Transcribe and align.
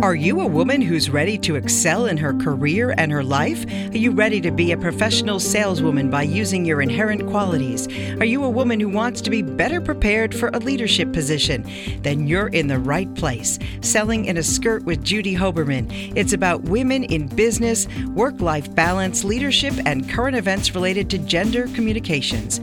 Are 0.00 0.14
you 0.14 0.40
a 0.42 0.46
woman 0.46 0.80
who's 0.80 1.10
ready 1.10 1.36
to 1.38 1.56
excel 1.56 2.06
in 2.06 2.16
her 2.18 2.32
career 2.32 2.94
and 2.96 3.10
her 3.10 3.24
life? 3.24 3.66
Are 3.66 3.98
you 3.98 4.12
ready 4.12 4.40
to 4.42 4.52
be 4.52 4.70
a 4.70 4.76
professional 4.76 5.40
saleswoman 5.40 6.08
by 6.08 6.22
using 6.22 6.64
your 6.64 6.80
inherent 6.80 7.26
qualities? 7.28 7.88
Are 8.20 8.24
you 8.24 8.44
a 8.44 8.48
woman 8.48 8.78
who 8.78 8.88
wants 8.88 9.20
to 9.22 9.30
be 9.30 9.42
better 9.42 9.80
prepared 9.80 10.32
for 10.32 10.50
a 10.50 10.60
leadership 10.60 11.12
position? 11.12 11.68
Then 12.02 12.28
you're 12.28 12.46
in 12.46 12.68
the 12.68 12.78
right 12.78 13.12
place. 13.16 13.58
Selling 13.80 14.26
in 14.26 14.36
a 14.36 14.42
Skirt 14.44 14.84
with 14.84 15.02
Judy 15.02 15.34
Hoberman. 15.34 16.12
It's 16.14 16.32
about 16.32 16.62
women 16.62 17.02
in 17.02 17.26
business, 17.26 17.88
work 18.14 18.40
life 18.40 18.72
balance, 18.76 19.24
leadership, 19.24 19.74
and 19.84 20.08
current 20.08 20.36
events 20.36 20.76
related 20.76 21.10
to 21.10 21.18
gender 21.18 21.66
communications. 21.74 22.60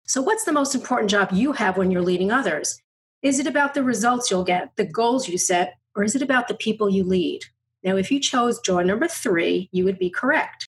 So, 0.05 0.21
what's 0.21 0.43
the 0.43 0.53
most 0.53 0.75
important 0.75 1.09
job 1.09 1.29
you 1.31 1.53
have 1.53 1.77
when 1.77 1.89
you're 1.89 2.03
leading 2.03 2.31
others? 2.31 2.79
Is 3.23 3.39
it 3.39 3.47
about 3.47 3.73
the 3.73 3.83
results 3.83 4.29
you'll 4.29 4.43
get, 4.43 4.71
the 4.75 4.85
goals 4.85 5.27
you 5.27 5.37
set, 5.37 5.75
or 5.95 6.03
is 6.03 6.15
it 6.15 6.21
about 6.21 6.47
the 6.47 6.53
people 6.53 6.89
you 6.89 7.03
lead? 7.03 7.41
Now, 7.83 7.95
if 7.95 8.11
you 8.11 8.19
chose 8.19 8.59
jaw 8.59 8.81
number 8.81 9.07
three, 9.07 9.69
you 9.71 9.83
would 9.85 9.97
be 9.97 10.09
correct. 10.09 10.67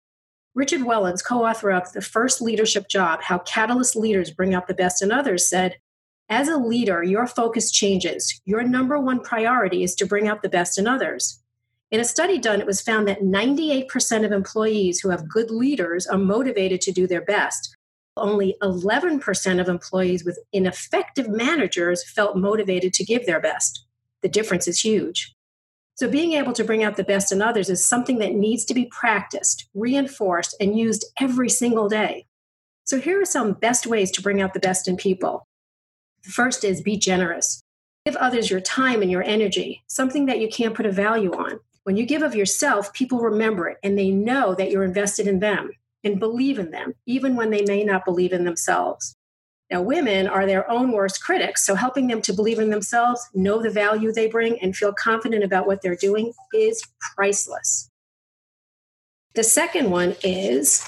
Richard 0.54 0.80
Wellens, 0.82 1.24
co 1.24 1.44
author 1.44 1.70
of 1.70 1.92
The 1.92 2.00
First 2.00 2.40
Leadership 2.40 2.88
Job 2.88 3.22
How 3.22 3.38
Catalyst 3.38 3.96
Leaders 3.96 4.30
Bring 4.30 4.54
Out 4.54 4.66
the 4.66 4.74
Best 4.74 5.02
in 5.02 5.12
Others, 5.12 5.48
said, 5.48 5.76
as 6.28 6.48
a 6.48 6.58
leader, 6.58 7.02
your 7.02 7.26
focus 7.26 7.70
changes. 7.70 8.40
Your 8.44 8.62
number 8.62 8.98
one 8.98 9.20
priority 9.20 9.82
is 9.82 9.94
to 9.96 10.06
bring 10.06 10.28
out 10.28 10.42
the 10.42 10.48
best 10.48 10.78
in 10.78 10.86
others. 10.86 11.42
In 11.90 12.00
a 12.00 12.04
study 12.04 12.38
done, 12.38 12.60
it 12.60 12.66
was 12.66 12.82
found 12.82 13.08
that 13.08 13.22
98% 13.22 14.24
of 14.24 14.32
employees 14.32 15.00
who 15.00 15.08
have 15.08 15.28
good 15.28 15.50
leaders 15.50 16.06
are 16.06 16.18
motivated 16.18 16.82
to 16.82 16.92
do 16.92 17.06
their 17.06 17.22
best. 17.22 17.74
Only 18.14 18.56
11% 18.62 19.60
of 19.60 19.68
employees 19.68 20.24
with 20.24 20.38
ineffective 20.52 21.30
managers 21.30 22.08
felt 22.10 22.36
motivated 22.36 22.92
to 22.94 23.04
give 23.04 23.24
their 23.24 23.40
best. 23.40 23.86
The 24.20 24.28
difference 24.28 24.68
is 24.68 24.80
huge. 24.80 25.34
So, 25.94 26.08
being 26.08 26.34
able 26.34 26.52
to 26.52 26.62
bring 26.62 26.84
out 26.84 26.96
the 26.96 27.04
best 27.04 27.32
in 27.32 27.42
others 27.42 27.70
is 27.70 27.84
something 27.84 28.18
that 28.18 28.34
needs 28.34 28.64
to 28.66 28.74
be 28.74 28.84
practiced, 28.86 29.68
reinforced, 29.74 30.54
and 30.60 30.78
used 30.78 31.04
every 31.20 31.48
single 31.48 31.88
day. 31.88 32.26
So, 32.84 33.00
here 33.00 33.20
are 33.20 33.24
some 33.24 33.54
best 33.54 33.86
ways 33.86 34.10
to 34.12 34.22
bring 34.22 34.40
out 34.40 34.54
the 34.54 34.60
best 34.60 34.86
in 34.86 34.96
people. 34.96 35.47
The 36.28 36.32
first 36.32 36.62
is 36.62 36.82
be 36.82 36.98
generous. 36.98 37.62
Give 38.04 38.14
others 38.16 38.50
your 38.50 38.60
time 38.60 39.00
and 39.00 39.10
your 39.10 39.22
energy, 39.22 39.82
something 39.86 40.26
that 40.26 40.40
you 40.40 40.48
can't 40.50 40.74
put 40.74 40.84
a 40.84 40.92
value 40.92 41.32
on. 41.32 41.60
When 41.84 41.96
you 41.96 42.04
give 42.04 42.20
of 42.20 42.34
yourself, 42.34 42.92
people 42.92 43.20
remember 43.20 43.66
it 43.66 43.78
and 43.82 43.96
they 43.96 44.10
know 44.10 44.54
that 44.54 44.70
you're 44.70 44.84
invested 44.84 45.26
in 45.26 45.38
them 45.38 45.70
and 46.04 46.20
believe 46.20 46.58
in 46.58 46.70
them, 46.70 46.92
even 47.06 47.34
when 47.34 47.48
they 47.48 47.62
may 47.62 47.82
not 47.82 48.04
believe 48.04 48.34
in 48.34 48.44
themselves. 48.44 49.16
Now, 49.70 49.80
women 49.80 50.28
are 50.28 50.44
their 50.44 50.70
own 50.70 50.92
worst 50.92 51.24
critics, 51.24 51.64
so 51.64 51.74
helping 51.74 52.08
them 52.08 52.20
to 52.20 52.34
believe 52.34 52.58
in 52.58 52.68
themselves, 52.68 53.26
know 53.32 53.62
the 53.62 53.70
value 53.70 54.12
they 54.12 54.28
bring, 54.28 54.60
and 54.60 54.76
feel 54.76 54.92
confident 54.92 55.44
about 55.44 55.66
what 55.66 55.80
they're 55.80 55.96
doing 55.96 56.34
is 56.52 56.82
priceless. 57.16 57.88
The 59.34 59.44
second 59.44 59.90
one 59.90 60.14
is 60.22 60.86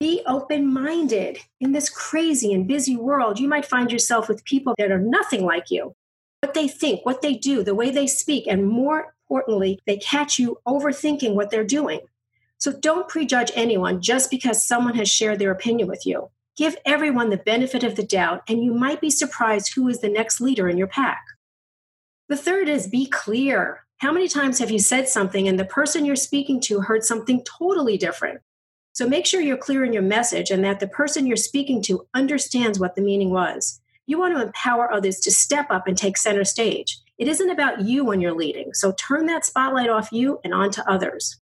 be 0.00 0.22
open 0.26 0.72
minded. 0.72 1.38
In 1.60 1.72
this 1.72 1.90
crazy 1.90 2.52
and 2.52 2.68
busy 2.68 2.96
world, 2.96 3.38
you 3.38 3.48
might 3.48 3.66
find 3.66 3.90
yourself 3.90 4.28
with 4.28 4.44
people 4.44 4.74
that 4.78 4.92
are 4.92 5.00
nothing 5.00 5.44
like 5.44 5.70
you. 5.70 5.94
What 6.40 6.54
they 6.54 6.68
think, 6.68 7.04
what 7.04 7.20
they 7.20 7.34
do, 7.34 7.64
the 7.64 7.74
way 7.74 7.90
they 7.90 8.06
speak, 8.06 8.46
and 8.46 8.66
more 8.66 9.14
importantly, 9.24 9.80
they 9.86 9.96
catch 9.96 10.38
you 10.38 10.58
overthinking 10.66 11.34
what 11.34 11.50
they're 11.50 11.64
doing. 11.64 12.00
So 12.58 12.72
don't 12.72 13.08
prejudge 13.08 13.50
anyone 13.54 14.00
just 14.00 14.30
because 14.30 14.64
someone 14.64 14.94
has 14.94 15.10
shared 15.10 15.40
their 15.40 15.50
opinion 15.50 15.88
with 15.88 16.06
you. 16.06 16.30
Give 16.56 16.76
everyone 16.84 17.30
the 17.30 17.36
benefit 17.36 17.82
of 17.82 17.96
the 17.96 18.04
doubt, 18.04 18.42
and 18.48 18.64
you 18.64 18.72
might 18.74 19.00
be 19.00 19.10
surprised 19.10 19.74
who 19.74 19.88
is 19.88 20.00
the 20.00 20.08
next 20.08 20.40
leader 20.40 20.68
in 20.68 20.76
your 20.76 20.86
pack. 20.86 21.24
The 22.28 22.36
third 22.36 22.68
is 22.68 22.86
be 22.86 23.06
clear. 23.06 23.84
How 23.98 24.12
many 24.12 24.28
times 24.28 24.60
have 24.60 24.70
you 24.70 24.78
said 24.78 25.08
something 25.08 25.48
and 25.48 25.58
the 25.58 25.64
person 25.64 26.04
you're 26.04 26.16
speaking 26.16 26.60
to 26.62 26.80
heard 26.80 27.04
something 27.04 27.42
totally 27.44 27.96
different? 27.96 28.40
So 28.98 29.08
make 29.08 29.26
sure 29.26 29.40
you're 29.40 29.56
clear 29.56 29.84
in 29.84 29.92
your 29.92 30.02
message 30.02 30.50
and 30.50 30.64
that 30.64 30.80
the 30.80 30.88
person 30.88 31.24
you're 31.24 31.36
speaking 31.36 31.80
to 31.82 32.08
understands 32.14 32.80
what 32.80 32.96
the 32.96 33.00
meaning 33.00 33.30
was. 33.30 33.80
You 34.08 34.18
want 34.18 34.34
to 34.34 34.42
empower 34.42 34.92
others 34.92 35.20
to 35.20 35.30
step 35.30 35.70
up 35.70 35.86
and 35.86 35.96
take 35.96 36.16
center 36.16 36.42
stage. 36.42 36.98
It 37.16 37.28
isn't 37.28 37.48
about 37.48 37.82
you 37.82 38.04
when 38.04 38.20
you're 38.20 38.34
leading, 38.34 38.74
so 38.74 38.90
turn 38.98 39.26
that 39.26 39.44
spotlight 39.44 39.88
off 39.88 40.10
you 40.10 40.40
and 40.42 40.52
onto 40.52 40.80
others. 40.80 41.40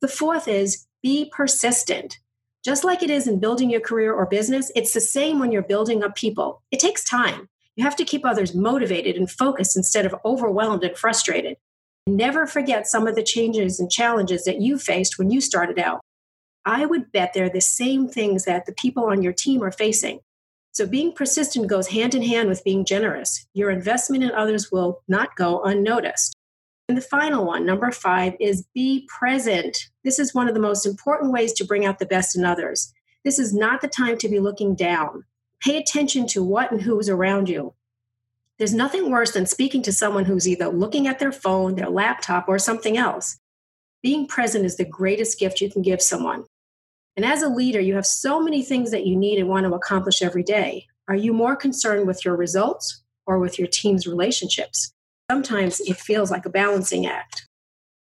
The 0.00 0.06
fourth 0.06 0.46
is 0.46 0.86
be 1.02 1.28
persistent. 1.34 2.20
Just 2.64 2.84
like 2.84 3.02
it 3.02 3.10
is 3.10 3.26
in 3.26 3.40
building 3.40 3.68
your 3.68 3.80
career 3.80 4.14
or 4.14 4.24
business, 4.24 4.70
it's 4.76 4.92
the 4.92 5.00
same 5.00 5.40
when 5.40 5.50
you're 5.50 5.62
building 5.62 6.04
up 6.04 6.14
people. 6.14 6.62
It 6.70 6.78
takes 6.78 7.02
time. 7.02 7.48
You 7.74 7.82
have 7.82 7.96
to 7.96 8.04
keep 8.04 8.24
others 8.24 8.54
motivated 8.54 9.16
and 9.16 9.28
focused 9.28 9.76
instead 9.76 10.06
of 10.06 10.14
overwhelmed 10.24 10.84
and 10.84 10.96
frustrated. 10.96 11.56
Never 12.06 12.46
forget 12.46 12.86
some 12.86 13.08
of 13.08 13.16
the 13.16 13.24
changes 13.24 13.80
and 13.80 13.90
challenges 13.90 14.44
that 14.44 14.60
you 14.60 14.78
faced 14.78 15.18
when 15.18 15.30
you 15.30 15.40
started 15.40 15.80
out. 15.80 16.00
I 16.66 16.84
would 16.84 17.12
bet 17.12 17.32
they're 17.32 17.48
the 17.48 17.60
same 17.60 18.08
things 18.08 18.44
that 18.44 18.66
the 18.66 18.72
people 18.72 19.04
on 19.04 19.22
your 19.22 19.32
team 19.32 19.62
are 19.62 19.70
facing. 19.70 20.18
So 20.72 20.86
being 20.86 21.12
persistent 21.12 21.68
goes 21.68 21.86
hand 21.86 22.14
in 22.14 22.22
hand 22.22 22.48
with 22.48 22.64
being 22.64 22.84
generous. 22.84 23.46
Your 23.54 23.70
investment 23.70 24.24
in 24.24 24.32
others 24.32 24.70
will 24.70 25.00
not 25.06 25.36
go 25.36 25.62
unnoticed. 25.62 26.34
And 26.88 26.98
the 26.98 27.02
final 27.02 27.46
one, 27.46 27.64
number 27.64 27.90
five, 27.92 28.34
is 28.40 28.66
be 28.74 29.08
present. 29.08 29.88
This 30.04 30.18
is 30.18 30.34
one 30.34 30.48
of 30.48 30.54
the 30.54 30.60
most 30.60 30.84
important 30.84 31.32
ways 31.32 31.52
to 31.54 31.64
bring 31.64 31.86
out 31.86 32.00
the 32.00 32.04
best 32.04 32.36
in 32.36 32.44
others. 32.44 32.92
This 33.24 33.38
is 33.38 33.54
not 33.54 33.80
the 33.80 33.88
time 33.88 34.18
to 34.18 34.28
be 34.28 34.40
looking 34.40 34.74
down. 34.74 35.24
Pay 35.60 35.78
attention 35.78 36.26
to 36.28 36.44
what 36.44 36.70
and 36.70 36.82
who 36.82 36.98
is 36.98 37.08
around 37.08 37.48
you. 37.48 37.74
There's 38.58 38.74
nothing 38.74 39.10
worse 39.10 39.32
than 39.32 39.46
speaking 39.46 39.82
to 39.82 39.92
someone 39.92 40.24
who's 40.24 40.48
either 40.48 40.68
looking 40.68 41.06
at 41.06 41.20
their 41.20 41.32
phone, 41.32 41.76
their 41.76 41.90
laptop, 41.90 42.48
or 42.48 42.58
something 42.58 42.96
else. 42.96 43.38
Being 44.02 44.26
present 44.26 44.64
is 44.64 44.76
the 44.76 44.84
greatest 44.84 45.38
gift 45.38 45.60
you 45.60 45.70
can 45.70 45.82
give 45.82 46.02
someone. 46.02 46.44
And 47.16 47.24
as 47.24 47.42
a 47.42 47.48
leader, 47.48 47.80
you 47.80 47.94
have 47.94 48.06
so 48.06 48.40
many 48.40 48.62
things 48.62 48.90
that 48.90 49.06
you 49.06 49.16
need 49.16 49.38
and 49.38 49.48
want 49.48 49.66
to 49.66 49.74
accomplish 49.74 50.20
every 50.20 50.42
day. 50.42 50.86
Are 51.08 51.16
you 51.16 51.32
more 51.32 51.56
concerned 51.56 52.06
with 52.06 52.24
your 52.24 52.36
results 52.36 53.02
or 53.26 53.38
with 53.38 53.58
your 53.58 53.68
team's 53.68 54.06
relationships? 54.06 54.92
Sometimes 55.30 55.80
it 55.80 55.96
feels 55.96 56.30
like 56.30 56.44
a 56.44 56.50
balancing 56.50 57.06
act. 57.06 57.48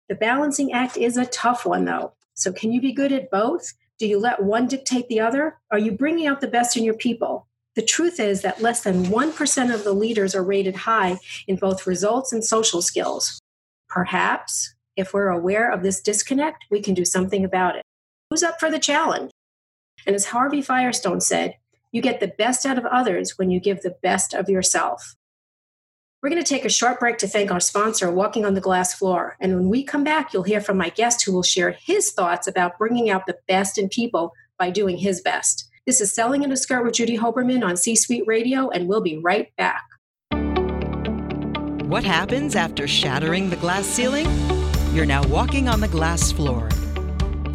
The 0.08 0.14
balancing 0.14 0.72
act 0.72 0.96
is 0.96 1.16
a 1.16 1.26
tough 1.26 1.64
one, 1.64 1.84
though. 1.84 2.12
So, 2.34 2.52
can 2.52 2.72
you 2.72 2.80
be 2.80 2.92
good 2.92 3.12
at 3.12 3.30
both? 3.30 3.72
Do 3.98 4.06
you 4.06 4.18
let 4.18 4.42
one 4.42 4.66
dictate 4.66 5.08
the 5.08 5.20
other? 5.20 5.58
Are 5.70 5.78
you 5.78 5.92
bringing 5.92 6.26
out 6.26 6.40
the 6.40 6.48
best 6.48 6.76
in 6.76 6.84
your 6.84 6.94
people? 6.94 7.46
The 7.76 7.82
truth 7.82 8.18
is 8.18 8.42
that 8.42 8.60
less 8.60 8.82
than 8.82 9.06
1% 9.06 9.74
of 9.74 9.84
the 9.84 9.92
leaders 9.92 10.34
are 10.34 10.42
rated 10.42 10.74
high 10.74 11.18
in 11.46 11.56
both 11.56 11.86
results 11.86 12.32
and 12.32 12.44
social 12.44 12.82
skills. 12.82 13.38
Perhaps, 13.88 14.74
if 14.96 15.14
we're 15.14 15.28
aware 15.28 15.70
of 15.70 15.82
this 15.82 16.00
disconnect, 16.00 16.64
we 16.70 16.80
can 16.80 16.94
do 16.94 17.04
something 17.04 17.44
about 17.44 17.76
it. 17.76 17.82
Who's 18.30 18.44
up 18.44 18.60
for 18.60 18.70
the 18.70 18.78
challenge? 18.78 19.32
And 20.06 20.14
as 20.14 20.26
Harvey 20.26 20.62
Firestone 20.62 21.20
said, 21.20 21.56
you 21.90 22.00
get 22.00 22.20
the 22.20 22.28
best 22.38 22.64
out 22.64 22.78
of 22.78 22.86
others 22.86 23.36
when 23.36 23.50
you 23.50 23.58
give 23.58 23.82
the 23.82 23.96
best 24.04 24.34
of 24.34 24.48
yourself. 24.48 25.16
We're 26.22 26.30
going 26.30 26.40
to 26.40 26.48
take 26.48 26.64
a 26.64 26.68
short 26.68 27.00
break 27.00 27.18
to 27.18 27.26
thank 27.26 27.50
our 27.50 27.58
sponsor, 27.58 28.08
Walking 28.08 28.44
on 28.44 28.54
the 28.54 28.60
Glass 28.60 28.94
Floor. 28.94 29.36
And 29.40 29.56
when 29.56 29.68
we 29.68 29.82
come 29.82 30.04
back, 30.04 30.32
you'll 30.32 30.44
hear 30.44 30.60
from 30.60 30.76
my 30.76 30.90
guest 30.90 31.24
who 31.24 31.32
will 31.32 31.42
share 31.42 31.72
his 31.72 32.12
thoughts 32.12 32.46
about 32.46 32.78
bringing 32.78 33.10
out 33.10 33.26
the 33.26 33.36
best 33.48 33.78
in 33.78 33.88
people 33.88 34.32
by 34.56 34.70
doing 34.70 34.96
his 34.96 35.20
best. 35.20 35.68
This 35.84 36.00
is 36.00 36.12
Selling 36.12 36.44
in 36.44 36.52
a 36.52 36.56
Skirt 36.56 36.84
with 36.84 36.94
Judy 36.94 37.18
Hoberman 37.18 37.64
on 37.64 37.76
C 37.76 37.96
Suite 37.96 38.28
Radio, 38.28 38.68
and 38.68 38.86
we'll 38.86 39.00
be 39.00 39.18
right 39.18 39.48
back. 39.56 39.82
What 41.88 42.04
happens 42.04 42.54
after 42.54 42.86
shattering 42.86 43.50
the 43.50 43.56
glass 43.56 43.86
ceiling? 43.86 44.28
You're 44.94 45.04
now 45.04 45.24
walking 45.24 45.68
on 45.68 45.80
the 45.80 45.88
glass 45.88 46.30
floor. 46.30 46.68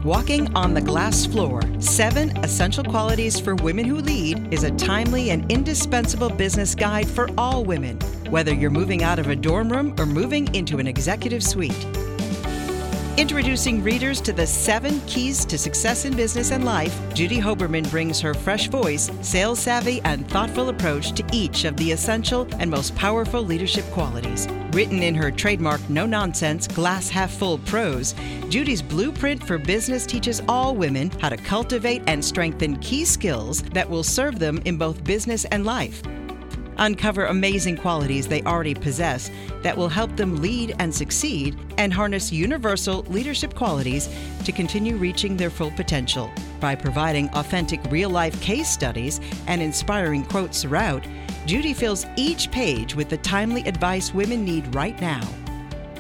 Walking 0.06 0.56
on 0.56 0.75
the 0.75 0.81
Glass 0.81 1.25
Floor 1.25 1.63
Seven 1.80 2.30
Essential 2.44 2.84
Qualities 2.84 3.40
for 3.40 3.56
Women 3.56 3.86
Who 3.86 3.96
Lead 3.96 4.54
is 4.54 4.63
a 4.63 4.69
timely 4.69 5.31
and 5.31 5.52
indispensable 5.52 6.30
business 6.30 6.75
guide 6.75 7.07
for 7.07 7.28
all 7.40 7.63
women, 7.63 7.98
whether 8.30 8.54
you're 8.54 8.69
moving 8.69 9.02
out 9.02 9.18
of 9.18 9.30
a 9.30 9.36
dorm 9.36 9.68
room 9.68 9.96
or 9.98 10.06
moving 10.06 10.54
into 10.54 10.78
an 10.78 10.86
executive 10.86 11.44
suite. 11.44 11.88
Introducing 13.17 13.81
readers 13.81 14.19
to 14.19 14.33
the 14.33 14.45
seven 14.45 15.00
keys 15.07 15.45
to 15.45 15.57
success 15.57 16.03
in 16.03 16.17
business 16.17 16.51
and 16.51 16.65
life, 16.65 16.94
Judy 17.13 17.39
Hoberman 17.39 17.89
brings 17.89 18.19
her 18.19 18.33
fresh 18.33 18.67
voice, 18.67 19.09
sales 19.21 19.59
savvy, 19.59 20.01
and 20.03 20.29
thoughtful 20.29 20.67
approach 20.67 21.13
to 21.13 21.23
each 21.31 21.63
of 21.63 21.77
the 21.77 21.94
essential 21.94 22.45
and 22.59 22.69
most 22.69 22.94
powerful 22.97 23.41
leadership 23.41 23.85
qualities. 23.91 24.50
Written 24.71 25.01
in 25.01 25.15
her 25.15 25.31
trademark 25.31 25.89
no 25.89 26.06
nonsense, 26.06 26.67
glass 26.67 27.07
half 27.07 27.31
full 27.31 27.59
prose, 27.59 28.15
Judy's 28.50 28.81
blueprint 28.81 29.41
for 29.41 29.57
business 29.57 30.06
teaches 30.06 30.41
all 30.50 30.75
women 30.75 31.09
how 31.21 31.29
to 31.29 31.38
cultivate 31.38 32.01
and 32.07 32.23
strengthen 32.23 32.75
key 32.79 33.06
skills 33.06 33.63
that 33.71 33.89
will 33.89 34.03
serve 34.03 34.39
them 34.39 34.62
in 34.65 34.77
both 34.77 35.06
business 35.06 35.45
and 35.45 35.65
life 35.65 36.03
uncover 36.77 37.25
amazing 37.25 37.77
qualities 37.77 38.27
they 38.27 38.42
already 38.44 38.74
possess 38.74 39.31
that 39.62 39.77
will 39.77 39.89
help 39.89 40.16
them 40.16 40.42
lead 40.42 40.75
and 40.80 40.94
succeed, 40.94 41.57
and 41.77 41.94
harness 41.94 42.31
universal 42.31 43.04
leadership 43.04 43.54
qualities 43.56 44.10
to 44.44 44.51
continue 44.51 44.95
reaching 44.95 45.38
their 45.38 45.50
full 45.50 45.72
potential. 45.72 46.31
By 46.60 46.75
providing 46.75 47.30
authentic 47.30 47.80
real 47.89 48.10
life 48.10 48.39
case 48.42 48.69
studies 48.69 49.19
and 49.48 49.62
inspiring 49.62 50.24
quotes 50.24 50.62
throughout, 50.62 51.06
Judy 51.45 51.74
fills 51.74 52.06
each 52.16 52.50
page 52.51 52.95
with 52.95 53.10
the 53.10 53.18
timely 53.18 53.62
advice 53.63 54.13
women 54.13 54.44
need 54.44 54.74
right 54.74 55.00
now. 55.00 55.22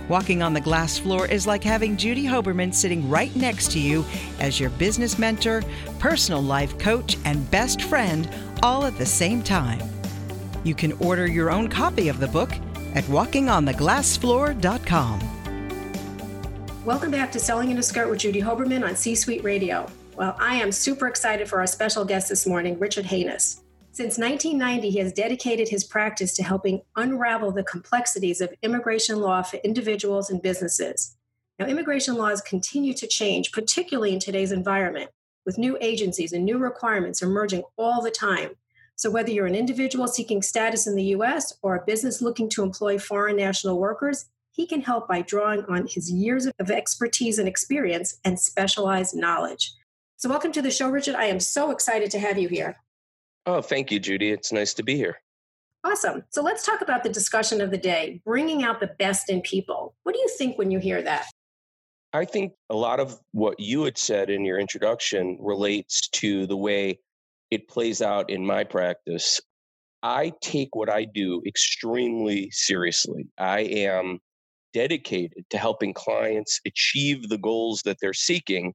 Walking 0.07 0.43
on 0.43 0.53
the 0.53 0.61
glass 0.61 0.99
floor 0.99 1.25
is 1.27 1.47
like 1.47 1.63
having 1.63 1.97
Judy 1.97 2.25
Hoberman 2.25 2.73
sitting 2.73 3.09
right 3.09 3.35
next 3.35 3.71
to 3.71 3.79
you 3.79 4.05
as 4.39 4.59
your 4.59 4.69
business 4.71 5.17
mentor, 5.17 5.63
personal 5.97 6.41
life 6.41 6.77
coach, 6.77 7.17
and 7.25 7.49
best 7.49 7.81
friend 7.81 8.29
all 8.61 8.85
at 8.85 8.97
the 8.97 9.05
same 9.05 9.41
time. 9.41 9.94
You 10.65 10.75
can 10.75 10.91
order 10.93 11.27
your 11.27 11.51
own 11.51 11.67
copy 11.69 12.07
of 12.09 12.19
the 12.19 12.27
book 12.27 12.51
at 12.95 13.05
walkingontheglassfloor.com. 13.05 15.19
Welcome 16.83 17.11
back 17.11 17.31
to 17.33 17.39
Selling 17.39 17.69
in 17.69 17.77
a 17.77 17.83
Skirt 17.83 18.09
with 18.09 18.17
Judy 18.19 18.41
Hoberman 18.41 18.83
on 18.83 18.95
C 18.95 19.13
Suite 19.13 19.43
Radio. 19.43 19.87
Well, 20.17 20.35
I 20.39 20.55
am 20.55 20.71
super 20.71 21.05
excited 21.07 21.47
for 21.47 21.59
our 21.59 21.67
special 21.67 22.03
guest 22.03 22.29
this 22.29 22.47
morning, 22.47 22.79
Richard 22.79 23.05
Hanus. 23.05 23.61
Since 23.91 24.17
1990, 24.17 24.89
he 24.89 24.97
has 24.99 25.13
dedicated 25.13 25.69
his 25.69 25.83
practice 25.83 26.35
to 26.35 26.43
helping 26.43 26.81
unravel 26.95 27.51
the 27.51 27.63
complexities 27.63 28.41
of 28.41 28.51
immigration 28.63 29.21
law 29.21 29.43
for 29.43 29.57
individuals 29.57 30.31
and 30.31 30.41
businesses. 30.41 31.15
Now, 31.59 31.67
immigration 31.67 32.15
laws 32.15 32.41
continue 32.41 32.95
to 32.95 33.05
change, 33.07 33.51
particularly 33.51 34.13
in 34.13 34.19
today's 34.19 34.51
environment, 34.51 35.11
with 35.45 35.59
new 35.59 35.77
agencies 35.79 36.33
and 36.33 36.43
new 36.43 36.57
requirements 36.57 37.21
emerging 37.21 37.61
all 37.77 38.01
the 38.01 38.09
time. 38.09 38.55
So, 38.97 39.09
whether 39.09 39.29
you're 39.29 39.45
an 39.45 39.55
individual 39.55 40.07
seeking 40.07 40.41
status 40.41 40.87
in 40.87 40.95
the 40.95 41.15
US 41.15 41.53
or 41.61 41.75
a 41.75 41.85
business 41.85 42.21
looking 42.21 42.47
to 42.49 42.63
employ 42.63 42.97
foreign 42.97 43.35
national 43.35 43.77
workers, 43.77 44.25
he 44.51 44.65
can 44.65 44.81
help 44.81 45.09
by 45.09 45.21
drawing 45.21 45.65
on 45.65 45.85
his 45.85 46.09
years 46.09 46.47
of 46.59 46.71
expertise 46.71 47.37
and 47.37 47.47
experience 47.47 48.19
and 48.23 48.39
specialized 48.39 49.13
knowledge. 49.13 49.73
So, 50.15 50.29
welcome 50.29 50.53
to 50.53 50.61
the 50.61 50.71
show, 50.71 50.89
Richard. 50.89 51.15
I 51.15 51.25
am 51.25 51.41
so 51.41 51.71
excited 51.71 52.09
to 52.11 52.19
have 52.19 52.37
you 52.37 52.47
here. 52.47 52.77
Oh, 53.45 53.61
thank 53.61 53.91
you, 53.91 53.99
Judy. 53.99 54.31
It's 54.31 54.53
nice 54.53 54.73
to 54.75 54.83
be 54.83 54.95
here. 54.95 55.19
Awesome. 55.83 56.23
So, 56.29 56.41
let's 56.41 56.65
talk 56.65 56.81
about 56.81 57.03
the 57.03 57.09
discussion 57.09 57.59
of 57.59 57.71
the 57.71 57.77
day 57.77 58.21
bringing 58.23 58.63
out 58.63 58.79
the 58.79 58.95
best 58.97 59.29
in 59.29 59.41
people. 59.41 59.93
What 60.03 60.15
do 60.15 60.21
you 60.21 60.29
think 60.37 60.57
when 60.57 60.71
you 60.71 60.79
hear 60.79 61.01
that? 61.01 61.25
I 62.13 62.23
think 62.23 62.53
a 62.69 62.75
lot 62.75 63.01
of 63.01 63.19
what 63.33 63.59
you 63.59 63.83
had 63.83 63.97
said 63.97 64.29
in 64.29 64.45
your 64.45 64.57
introduction 64.57 65.37
relates 65.41 66.07
to 66.07 66.47
the 66.47 66.55
way 66.55 66.99
it 67.55 67.69
plays 67.69 68.01
out 68.01 68.29
in 68.29 68.45
my 68.45 68.65
practice. 68.65 69.39
I 70.03 70.33
take 70.41 70.75
what 70.75 70.89
I 70.89 71.05
do 71.05 71.41
extremely 71.47 72.49
seriously. 72.51 73.27
I 73.37 73.61
am 73.61 74.19
dedicated 74.73 75.45
to 75.51 75.57
helping 75.57 75.93
clients 75.93 76.59
achieve 76.65 77.29
the 77.29 77.37
goals 77.37 77.81
that 77.85 77.97
they're 78.01 78.13
seeking. 78.13 78.73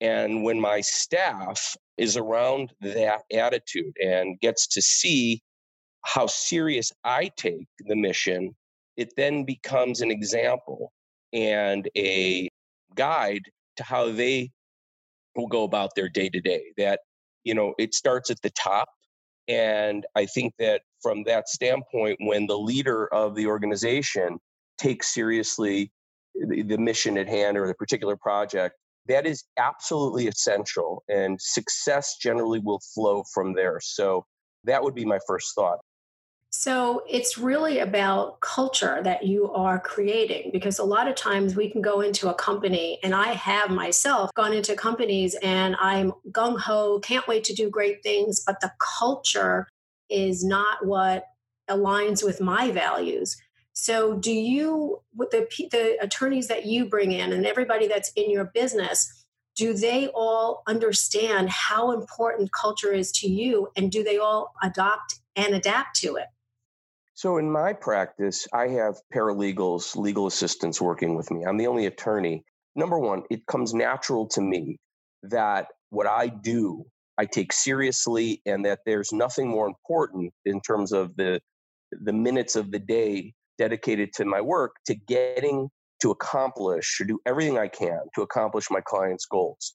And 0.00 0.42
when 0.42 0.60
my 0.60 0.80
staff 0.80 1.76
is 1.96 2.16
around 2.16 2.72
that 2.80 3.20
attitude 3.32 3.94
and 4.02 4.38
gets 4.40 4.66
to 4.74 4.82
see 4.82 5.40
how 6.02 6.26
serious 6.26 6.90
I 7.04 7.30
take 7.36 7.68
the 7.86 7.96
mission, 7.96 8.56
it 8.96 9.14
then 9.16 9.44
becomes 9.44 10.00
an 10.00 10.10
example 10.10 10.92
and 11.32 11.88
a 11.96 12.48
guide 12.96 13.42
to 13.76 13.84
how 13.84 14.10
they 14.10 14.50
will 15.36 15.46
go 15.46 15.62
about 15.62 15.94
their 15.94 16.08
day 16.08 16.28
to 16.30 16.40
day. 16.40 16.64
That 16.76 16.98
you 17.44 17.54
know, 17.54 17.74
it 17.78 17.94
starts 17.94 18.30
at 18.30 18.40
the 18.42 18.50
top. 18.50 18.88
And 19.48 20.06
I 20.14 20.26
think 20.26 20.54
that 20.58 20.82
from 21.02 21.24
that 21.24 21.48
standpoint, 21.48 22.18
when 22.20 22.46
the 22.46 22.58
leader 22.58 23.12
of 23.14 23.34
the 23.34 23.46
organization 23.46 24.38
takes 24.76 25.14
seriously 25.14 25.90
the, 26.34 26.62
the 26.62 26.78
mission 26.78 27.16
at 27.16 27.28
hand 27.28 27.56
or 27.56 27.66
the 27.66 27.74
particular 27.74 28.16
project, 28.16 28.76
that 29.06 29.26
is 29.26 29.44
absolutely 29.56 30.28
essential. 30.28 31.02
And 31.08 31.40
success 31.40 32.16
generally 32.20 32.58
will 32.58 32.80
flow 32.94 33.24
from 33.32 33.54
there. 33.54 33.80
So 33.80 34.26
that 34.64 34.82
would 34.82 34.94
be 34.94 35.04
my 35.04 35.18
first 35.26 35.54
thought. 35.54 35.78
So 36.60 37.04
it's 37.08 37.38
really 37.38 37.78
about 37.78 38.40
culture 38.40 39.00
that 39.04 39.24
you 39.24 39.52
are 39.52 39.78
creating 39.78 40.50
because 40.52 40.80
a 40.80 40.84
lot 40.84 41.06
of 41.06 41.14
times 41.14 41.54
we 41.54 41.70
can 41.70 41.80
go 41.80 42.00
into 42.00 42.28
a 42.30 42.34
company, 42.34 42.98
and 43.04 43.14
I 43.14 43.28
have 43.28 43.70
myself 43.70 44.34
gone 44.34 44.52
into 44.52 44.74
companies 44.74 45.36
and 45.40 45.76
I'm 45.78 46.12
gung 46.32 46.58
ho, 46.58 46.98
can't 46.98 47.28
wait 47.28 47.44
to 47.44 47.54
do 47.54 47.70
great 47.70 48.02
things, 48.02 48.42
but 48.44 48.60
the 48.60 48.72
culture 48.98 49.68
is 50.10 50.42
not 50.42 50.84
what 50.84 51.26
aligns 51.70 52.24
with 52.24 52.40
my 52.40 52.72
values. 52.72 53.36
So, 53.72 54.18
do 54.18 54.32
you, 54.32 55.00
with 55.14 55.30
the, 55.30 55.46
the 55.70 55.96
attorneys 56.00 56.48
that 56.48 56.66
you 56.66 56.86
bring 56.86 57.12
in 57.12 57.32
and 57.32 57.46
everybody 57.46 57.86
that's 57.86 58.10
in 58.16 58.32
your 58.32 58.50
business, 58.52 59.24
do 59.54 59.74
they 59.74 60.08
all 60.08 60.64
understand 60.66 61.50
how 61.50 61.92
important 61.92 62.50
culture 62.50 62.92
is 62.92 63.12
to 63.12 63.28
you 63.28 63.68
and 63.76 63.92
do 63.92 64.02
they 64.02 64.18
all 64.18 64.54
adopt 64.60 65.20
and 65.36 65.54
adapt 65.54 65.94
to 66.00 66.16
it? 66.16 66.26
So, 67.18 67.38
in 67.38 67.50
my 67.50 67.72
practice, 67.72 68.46
I 68.52 68.68
have 68.68 68.94
paralegals, 69.12 69.96
legal 69.96 70.28
assistants 70.28 70.80
working 70.80 71.16
with 71.16 71.32
me. 71.32 71.44
I'm 71.44 71.56
the 71.56 71.66
only 71.66 71.86
attorney. 71.86 72.44
Number 72.76 72.96
one, 72.96 73.24
it 73.28 73.44
comes 73.46 73.74
natural 73.74 74.28
to 74.28 74.40
me 74.40 74.78
that 75.24 75.66
what 75.90 76.06
I 76.06 76.28
do, 76.28 76.84
I 77.18 77.24
take 77.24 77.52
seriously, 77.52 78.40
and 78.46 78.64
that 78.64 78.78
there's 78.86 79.10
nothing 79.12 79.48
more 79.48 79.66
important 79.66 80.32
in 80.44 80.60
terms 80.60 80.92
of 80.92 81.16
the 81.16 81.40
the 81.90 82.12
minutes 82.12 82.54
of 82.54 82.70
the 82.70 82.78
day 82.78 83.34
dedicated 83.58 84.12
to 84.12 84.24
my 84.24 84.40
work 84.40 84.76
to 84.86 84.94
getting 84.94 85.68
to 86.00 86.12
accomplish 86.12 87.00
or 87.00 87.04
do 87.04 87.18
everything 87.26 87.58
I 87.58 87.66
can 87.66 87.98
to 88.14 88.22
accomplish 88.22 88.70
my 88.70 88.80
client's 88.80 89.26
goals. 89.26 89.74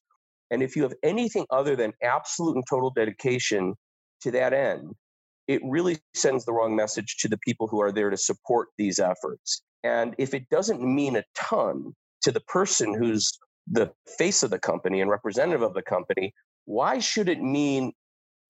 And 0.50 0.62
if 0.62 0.76
you 0.76 0.82
have 0.82 0.94
anything 1.02 1.44
other 1.50 1.76
than 1.76 1.92
absolute 2.02 2.54
and 2.54 2.64
total 2.70 2.88
dedication 2.88 3.74
to 4.22 4.30
that 4.30 4.54
end, 4.54 4.94
it 5.48 5.60
really 5.64 5.98
sends 6.14 6.44
the 6.44 6.52
wrong 6.52 6.74
message 6.74 7.16
to 7.18 7.28
the 7.28 7.38
people 7.38 7.66
who 7.66 7.80
are 7.80 7.92
there 7.92 8.10
to 8.10 8.16
support 8.16 8.68
these 8.78 8.98
efforts. 8.98 9.62
And 9.82 10.14
if 10.18 10.34
it 10.34 10.48
doesn't 10.50 10.82
mean 10.82 11.16
a 11.16 11.24
ton 11.34 11.92
to 12.22 12.32
the 12.32 12.40
person 12.40 12.94
who's 12.94 13.30
the 13.70 13.90
face 14.18 14.42
of 14.42 14.50
the 14.50 14.58
company 14.58 15.00
and 15.00 15.10
representative 15.10 15.62
of 15.62 15.74
the 15.74 15.82
company, 15.82 16.32
why 16.64 16.98
should 16.98 17.28
it 17.28 17.42
mean 17.42 17.92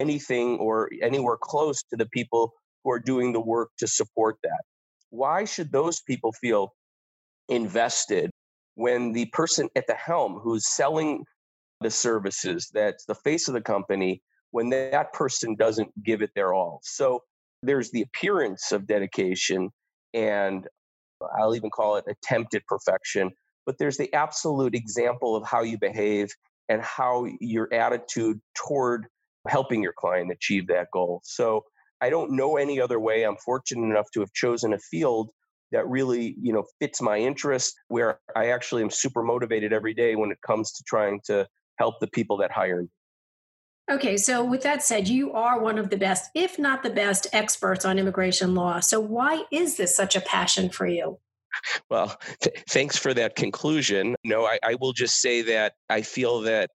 anything 0.01 0.59
or 0.59 0.91
anywhere 1.03 1.37
close 1.41 1.83
to 1.91 1.97
the 1.97 2.07
people 2.07 2.53
who 2.83 2.91
are 2.91 3.01
doing 3.01 3.33
the 3.33 3.41
work 3.41 3.71
to 3.79 3.87
support 3.87 4.37
that? 4.43 4.63
why 5.15 5.45
should 5.45 5.71
those 5.71 6.01
people 6.01 6.33
feel 6.33 6.75
invested 7.49 8.31
when 8.75 9.13
the 9.13 9.27
person 9.27 9.69
at 9.77 9.87
the 9.87 9.95
helm 9.95 10.41
who's 10.43 10.75
selling 10.75 11.25
the 11.81 11.91
services 11.91 12.69
that's 12.75 13.05
the 13.05 13.15
face 13.15 13.47
of 13.47 13.55
the 13.55 13.61
company 13.61 14.21
when 14.55 14.71
that 14.71 15.13
person 15.13 15.55
doesn't 15.57 15.91
give 16.05 16.23
it 16.23 16.31
their 16.35 16.55
all 16.55 16.81
so 16.83 17.21
there's 17.63 17.91
the 17.91 18.03
appearance 18.03 18.73
of 18.73 18.87
dedication 18.87 19.71
and 20.13 20.67
i'll 21.39 21.55
even 21.55 21.71
call 21.71 21.97
it 21.97 22.05
attempted 22.09 22.63
perfection 22.67 23.31
but 23.67 23.77
there's 23.79 23.97
the 23.97 24.13
absolute 24.13 24.75
example 24.75 25.35
of 25.35 25.47
how 25.47 25.63
you 25.63 25.79
behave 25.79 26.31
and 26.69 26.83
how 26.83 27.27
your 27.41 27.73
attitude 27.73 28.41
toward 28.55 29.07
helping 29.49 29.83
your 29.83 29.95
client 29.99 30.31
achieve 30.31 30.67
that 30.67 30.89
goal 30.93 31.21
so 31.25 31.65
I 32.05 32.11
don't 32.11 32.33
know 32.33 32.59
any 32.59 32.81
other 32.81 33.01
way. 33.01 33.23
I'm 33.23 33.39
fortunate 33.39 33.87
enough 33.87 34.11
to 34.13 34.21
have 34.21 34.31
chosen 34.35 34.75
a 34.75 34.79
field 34.79 35.31
that 35.73 35.89
really, 35.89 36.37
you 36.39 36.53
know, 36.53 36.65
fits 36.79 37.01
my 37.01 37.17
interest 37.17 37.75
where 37.89 38.21
I 38.37 38.49
actually 38.49 38.83
am 38.83 38.91
super 38.91 39.23
motivated 39.23 39.73
every 39.73 39.95
day 39.95 40.15
when 40.15 40.31
it 40.31 40.37
comes 40.47 40.71
to 40.73 40.85
trying 40.87 41.21
to 41.25 41.49
help 41.79 41.95
the 42.01 42.07
people 42.09 42.37
that 42.39 42.53
hire 42.53 42.83
me. 42.83 42.89
Okay, 43.91 44.17
so 44.17 44.43
with 44.43 44.63
that 44.63 44.83
said, 44.83 45.09
you 45.09 45.33
are 45.33 45.61
one 45.61 45.79
of 45.79 45.91
the 45.91 45.97
best, 45.99 46.31
if 46.35 46.59
not 46.59 46.83
the 46.83 46.91
best, 46.91 47.27
experts 47.35 47.85
on 47.85 47.99
immigration 47.99 48.55
law. 48.55 48.81
So 48.81 48.99
why 48.99 49.45
is 49.51 49.77
this 49.77 49.95
such 49.95 50.17
a 50.17 50.23
passion 50.23 50.71
for 50.71 50.87
you? 50.87 51.19
Well, 51.91 52.17
th- 52.41 52.65
thanks 52.71 52.97
for 52.97 53.13
that 53.15 53.37
conclusion. 53.37 54.17
No, 54.25 54.47
I, 54.47 54.59
I 54.65 54.77
will 54.81 54.93
just 54.93 55.21
say 55.21 55.43
that 55.43 55.75
I 55.91 56.01
feel 56.01 56.41
that 56.43 56.71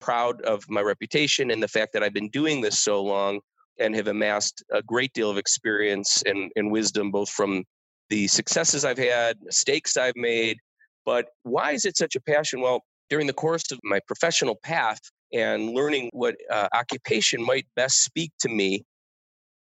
proud 0.00 0.40
of 0.42 0.64
my 0.68 0.80
reputation 0.80 1.50
and 1.50 1.62
the 1.62 1.68
fact 1.68 1.92
that 1.92 2.02
I've 2.02 2.14
been 2.14 2.30
doing 2.30 2.60
this 2.60 2.80
so 2.80 3.02
long 3.02 3.40
and 3.78 3.94
have 3.94 4.08
amassed 4.08 4.64
a 4.72 4.82
great 4.82 5.12
deal 5.12 5.30
of 5.30 5.36
experience 5.36 6.22
and, 6.24 6.50
and 6.56 6.70
wisdom, 6.70 7.10
both 7.10 7.28
from 7.28 7.64
the 8.08 8.26
successes 8.28 8.84
I've 8.84 8.98
had, 8.98 9.36
mistakes 9.42 9.96
I've 9.96 10.16
made. 10.16 10.58
But 11.04 11.26
why 11.42 11.72
is 11.72 11.84
it 11.84 11.96
such 11.96 12.16
a 12.16 12.20
passion? 12.20 12.60
Well, 12.60 12.80
during 13.10 13.26
the 13.26 13.32
course 13.32 13.70
of 13.70 13.78
my 13.84 14.00
professional 14.06 14.56
path 14.62 15.00
and 15.34 15.70
learning 15.70 16.08
what 16.12 16.36
uh, 16.50 16.68
occupation 16.72 17.44
might 17.44 17.66
best 17.76 18.04
speak 18.04 18.32
to 18.40 18.48
me, 18.48 18.84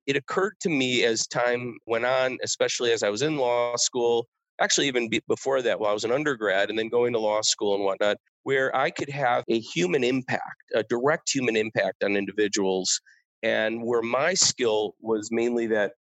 it 0.07 0.17
occurred 0.17 0.55
to 0.61 0.69
me 0.69 1.05
as 1.05 1.27
time 1.29 1.79
went 1.87 2.05
on, 2.05 2.37
especially 2.43 2.91
as 2.91 3.03
I 3.03 3.09
was 3.09 3.23
in 3.23 3.37
law 3.37 3.77
school, 3.77 4.27
actually, 4.61 4.89
even 4.89 5.09
before 5.29 5.63
that, 5.63 5.79
while 5.79 5.93
I 5.93 5.95
was 5.95 6.05
an 6.05 6.13
undergrad 6.13 6.69
and 6.69 6.79
then 6.79 6.89
going 6.89 7.13
to 7.13 7.21
law 7.21 7.41
school 7.43 7.77
and 7.77 7.85
whatnot, 7.85 8.17
where 8.43 8.75
I 8.77 8.91
could 8.91 9.09
have 9.11 9.45
a 9.49 9.61
human 9.61 10.03
impact, 10.03 10.63
a 10.75 10.83
direct 10.83 11.33
human 11.33 11.57
impact 11.57 12.03
on 12.03 12.17
individuals 12.17 13.01
and 13.45 13.83
where 13.83 14.03
my 14.03 14.35
skill 14.35 14.95
was 15.01 15.31
mainly 15.31 15.67
that 15.69 15.93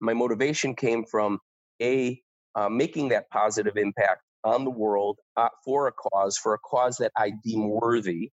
my 0.00 0.14
motivation 0.14 0.74
came 0.74 1.04
from 1.04 1.38
a 1.82 2.20
uh, 2.54 2.68
making 2.68 3.08
that 3.10 3.30
positive 3.30 3.76
impact 3.76 4.22
on 4.44 4.64
the 4.64 4.70
world 4.70 5.18
uh, 5.36 5.48
for 5.64 5.86
a 5.86 5.92
cause 5.92 6.38
for 6.38 6.54
a 6.54 6.58
cause 6.58 6.96
that 6.96 7.12
i 7.16 7.30
deem 7.44 7.68
worthy 7.68 8.30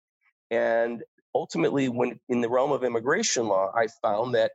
and 0.51 1.03
ultimately 1.35 1.89
when 1.89 2.19
in 2.29 2.41
the 2.41 2.49
realm 2.49 2.71
of 2.71 2.83
immigration 2.83 3.47
law 3.47 3.71
i 3.75 3.87
found 4.01 4.33
that 4.33 4.51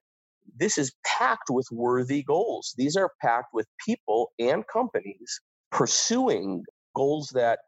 this 0.56 0.78
is 0.78 0.92
packed 1.04 1.50
with 1.50 1.66
worthy 1.70 2.22
goals. 2.22 2.74
These 2.76 2.96
are 2.96 3.10
packed 3.20 3.54
with 3.54 3.66
people 3.84 4.32
and 4.38 4.64
companies 4.66 5.40
pursuing 5.70 6.64
goals 6.94 7.30
that 7.34 7.60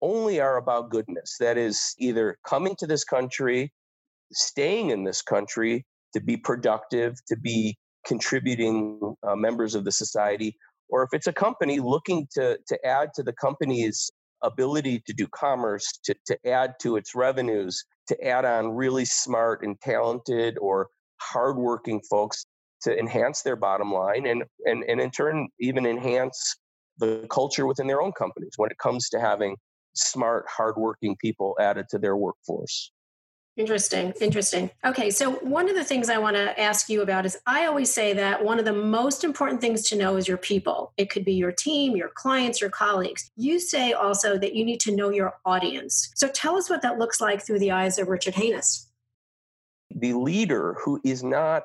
only 0.00 0.40
are 0.40 0.56
about 0.56 0.90
goodness. 0.90 1.36
That 1.38 1.58
is 1.58 1.94
either 1.98 2.38
coming 2.46 2.74
to 2.78 2.86
this 2.86 3.04
country 3.04 3.72
staying 4.32 4.90
in 4.90 5.04
this 5.04 5.20
country 5.22 5.84
to 6.14 6.20
be 6.20 6.36
productive, 6.36 7.14
to 7.28 7.36
be 7.36 7.76
contributing 8.06 9.14
uh, 9.22 9.36
members 9.36 9.74
of 9.74 9.84
the 9.84 9.92
society, 9.92 10.56
or 10.88 11.02
if 11.02 11.10
it's 11.12 11.26
a 11.26 11.32
company 11.32 11.80
looking 11.80 12.26
to, 12.32 12.58
to 12.66 12.86
add 12.86 13.10
to 13.14 13.22
the 13.22 13.32
company's 13.34 14.10
ability 14.42 15.02
to 15.06 15.12
do 15.12 15.26
commerce, 15.28 15.98
to, 16.04 16.14
to 16.26 16.38
add 16.46 16.74
to 16.80 16.96
its 16.96 17.14
revenues, 17.14 17.84
to 18.08 18.26
add 18.26 18.44
on 18.44 18.70
really 18.70 19.04
smart 19.04 19.64
and 19.64 19.80
talented 19.80 20.58
or 20.58 20.88
hardworking 21.20 22.00
folks 22.10 22.46
to 22.82 22.98
enhance 22.98 23.42
their 23.42 23.56
bottom 23.56 23.92
line 23.92 24.26
and, 24.26 24.42
and, 24.66 24.82
and 24.84 25.00
in 25.00 25.10
turn 25.10 25.48
even 25.60 25.86
enhance 25.86 26.56
the 26.98 27.26
culture 27.30 27.66
within 27.66 27.86
their 27.86 28.02
own 28.02 28.12
companies 28.12 28.54
when 28.56 28.70
it 28.70 28.78
comes 28.78 29.08
to 29.08 29.20
having 29.20 29.56
smart, 29.94 30.44
hardworking 30.48 31.16
people 31.20 31.56
added 31.60 31.86
to 31.90 31.98
their 31.98 32.16
workforce. 32.16 32.92
Interesting. 33.56 34.14
Interesting. 34.18 34.70
Okay. 34.82 35.10
So, 35.10 35.32
one 35.32 35.68
of 35.68 35.74
the 35.74 35.84
things 35.84 36.08
I 36.08 36.16
want 36.16 36.36
to 36.36 36.58
ask 36.58 36.88
you 36.88 37.02
about 37.02 37.26
is 37.26 37.38
I 37.46 37.66
always 37.66 37.92
say 37.92 38.14
that 38.14 38.42
one 38.42 38.58
of 38.58 38.64
the 38.64 38.72
most 38.72 39.24
important 39.24 39.60
things 39.60 39.86
to 39.90 39.96
know 39.96 40.16
is 40.16 40.26
your 40.26 40.38
people. 40.38 40.94
It 40.96 41.10
could 41.10 41.24
be 41.24 41.34
your 41.34 41.52
team, 41.52 41.94
your 41.94 42.08
clients, 42.08 42.62
your 42.62 42.70
colleagues. 42.70 43.30
You 43.36 43.60
say 43.60 43.92
also 43.92 44.38
that 44.38 44.54
you 44.54 44.64
need 44.64 44.80
to 44.80 44.96
know 44.96 45.10
your 45.10 45.34
audience. 45.44 46.10
So, 46.14 46.28
tell 46.28 46.56
us 46.56 46.70
what 46.70 46.80
that 46.80 46.98
looks 46.98 47.20
like 47.20 47.44
through 47.44 47.58
the 47.58 47.72
eyes 47.72 47.98
of 47.98 48.08
Richard 48.08 48.34
Hanus. 48.34 48.86
The 49.94 50.14
leader 50.14 50.76
who 50.82 50.98
is 51.04 51.22
not 51.22 51.64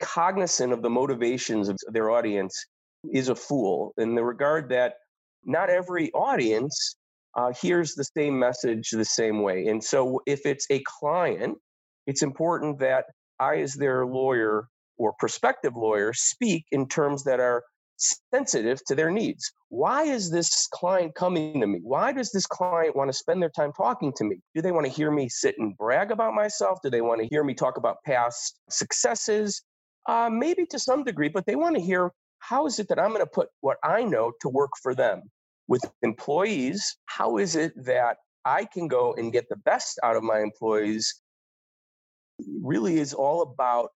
cognizant 0.00 0.74
of 0.74 0.82
the 0.82 0.90
motivations 0.90 1.70
of 1.70 1.78
their 1.88 2.10
audience 2.10 2.66
is 3.10 3.30
a 3.30 3.34
fool 3.34 3.94
in 3.96 4.14
the 4.14 4.22
regard 4.22 4.68
that 4.68 4.96
not 5.46 5.70
every 5.70 6.12
audience 6.12 6.96
uh, 7.36 7.52
hears 7.60 7.94
the 7.94 8.04
same 8.04 8.38
message 8.38 8.90
the 8.90 9.04
same 9.04 9.42
way. 9.42 9.66
And 9.66 9.82
so 9.82 10.20
if 10.26 10.44
it's 10.44 10.66
a 10.70 10.82
client, 11.00 11.58
it's 12.06 12.22
important 12.22 12.78
that 12.80 13.06
I, 13.40 13.56
as 13.56 13.74
their 13.74 14.06
lawyer 14.06 14.68
or 14.98 15.14
prospective 15.18 15.74
lawyer, 15.76 16.12
speak 16.12 16.64
in 16.72 16.88
terms 16.88 17.24
that 17.24 17.40
are 17.40 17.62
sensitive 18.32 18.84
to 18.86 18.94
their 18.94 19.10
needs. 19.10 19.50
Why 19.68 20.02
is 20.04 20.30
this 20.30 20.66
client 20.72 21.14
coming 21.14 21.60
to 21.60 21.66
me? 21.66 21.80
Why 21.82 22.12
does 22.12 22.32
this 22.32 22.46
client 22.46 22.96
want 22.96 23.10
to 23.10 23.16
spend 23.16 23.40
their 23.40 23.50
time 23.50 23.72
talking 23.76 24.12
to 24.16 24.24
me? 24.24 24.36
Do 24.54 24.62
they 24.62 24.72
want 24.72 24.86
to 24.86 24.92
hear 24.92 25.10
me 25.10 25.28
sit 25.28 25.54
and 25.58 25.76
brag 25.76 26.10
about 26.10 26.34
myself? 26.34 26.80
Do 26.82 26.90
they 26.90 27.00
want 27.00 27.20
to 27.20 27.28
hear 27.28 27.44
me 27.44 27.54
talk 27.54 27.76
about 27.76 27.96
past 28.04 28.58
successes? 28.70 29.62
Uh, 30.08 30.28
maybe 30.30 30.66
to 30.66 30.78
some 30.78 31.04
degree, 31.04 31.28
but 31.28 31.46
they 31.46 31.54
want 31.54 31.76
to 31.76 31.82
hear 31.82 32.10
how 32.40 32.66
is 32.66 32.80
it 32.80 32.88
that 32.88 32.98
I'm 32.98 33.10
going 33.10 33.20
to 33.20 33.26
put 33.26 33.48
what 33.60 33.76
I 33.84 34.02
know 34.02 34.32
to 34.40 34.48
work 34.48 34.70
for 34.82 34.94
them? 34.94 35.22
With 35.68 35.82
employees, 36.02 36.96
how 37.06 37.38
is 37.38 37.56
it 37.56 37.72
that 37.84 38.16
I 38.44 38.64
can 38.64 38.88
go 38.88 39.14
and 39.14 39.32
get 39.32 39.48
the 39.48 39.56
best 39.56 39.98
out 40.02 40.16
of 40.16 40.22
my 40.22 40.40
employees? 40.40 41.22
Really 42.60 42.98
is 42.98 43.14
all 43.14 43.42
about 43.42 43.90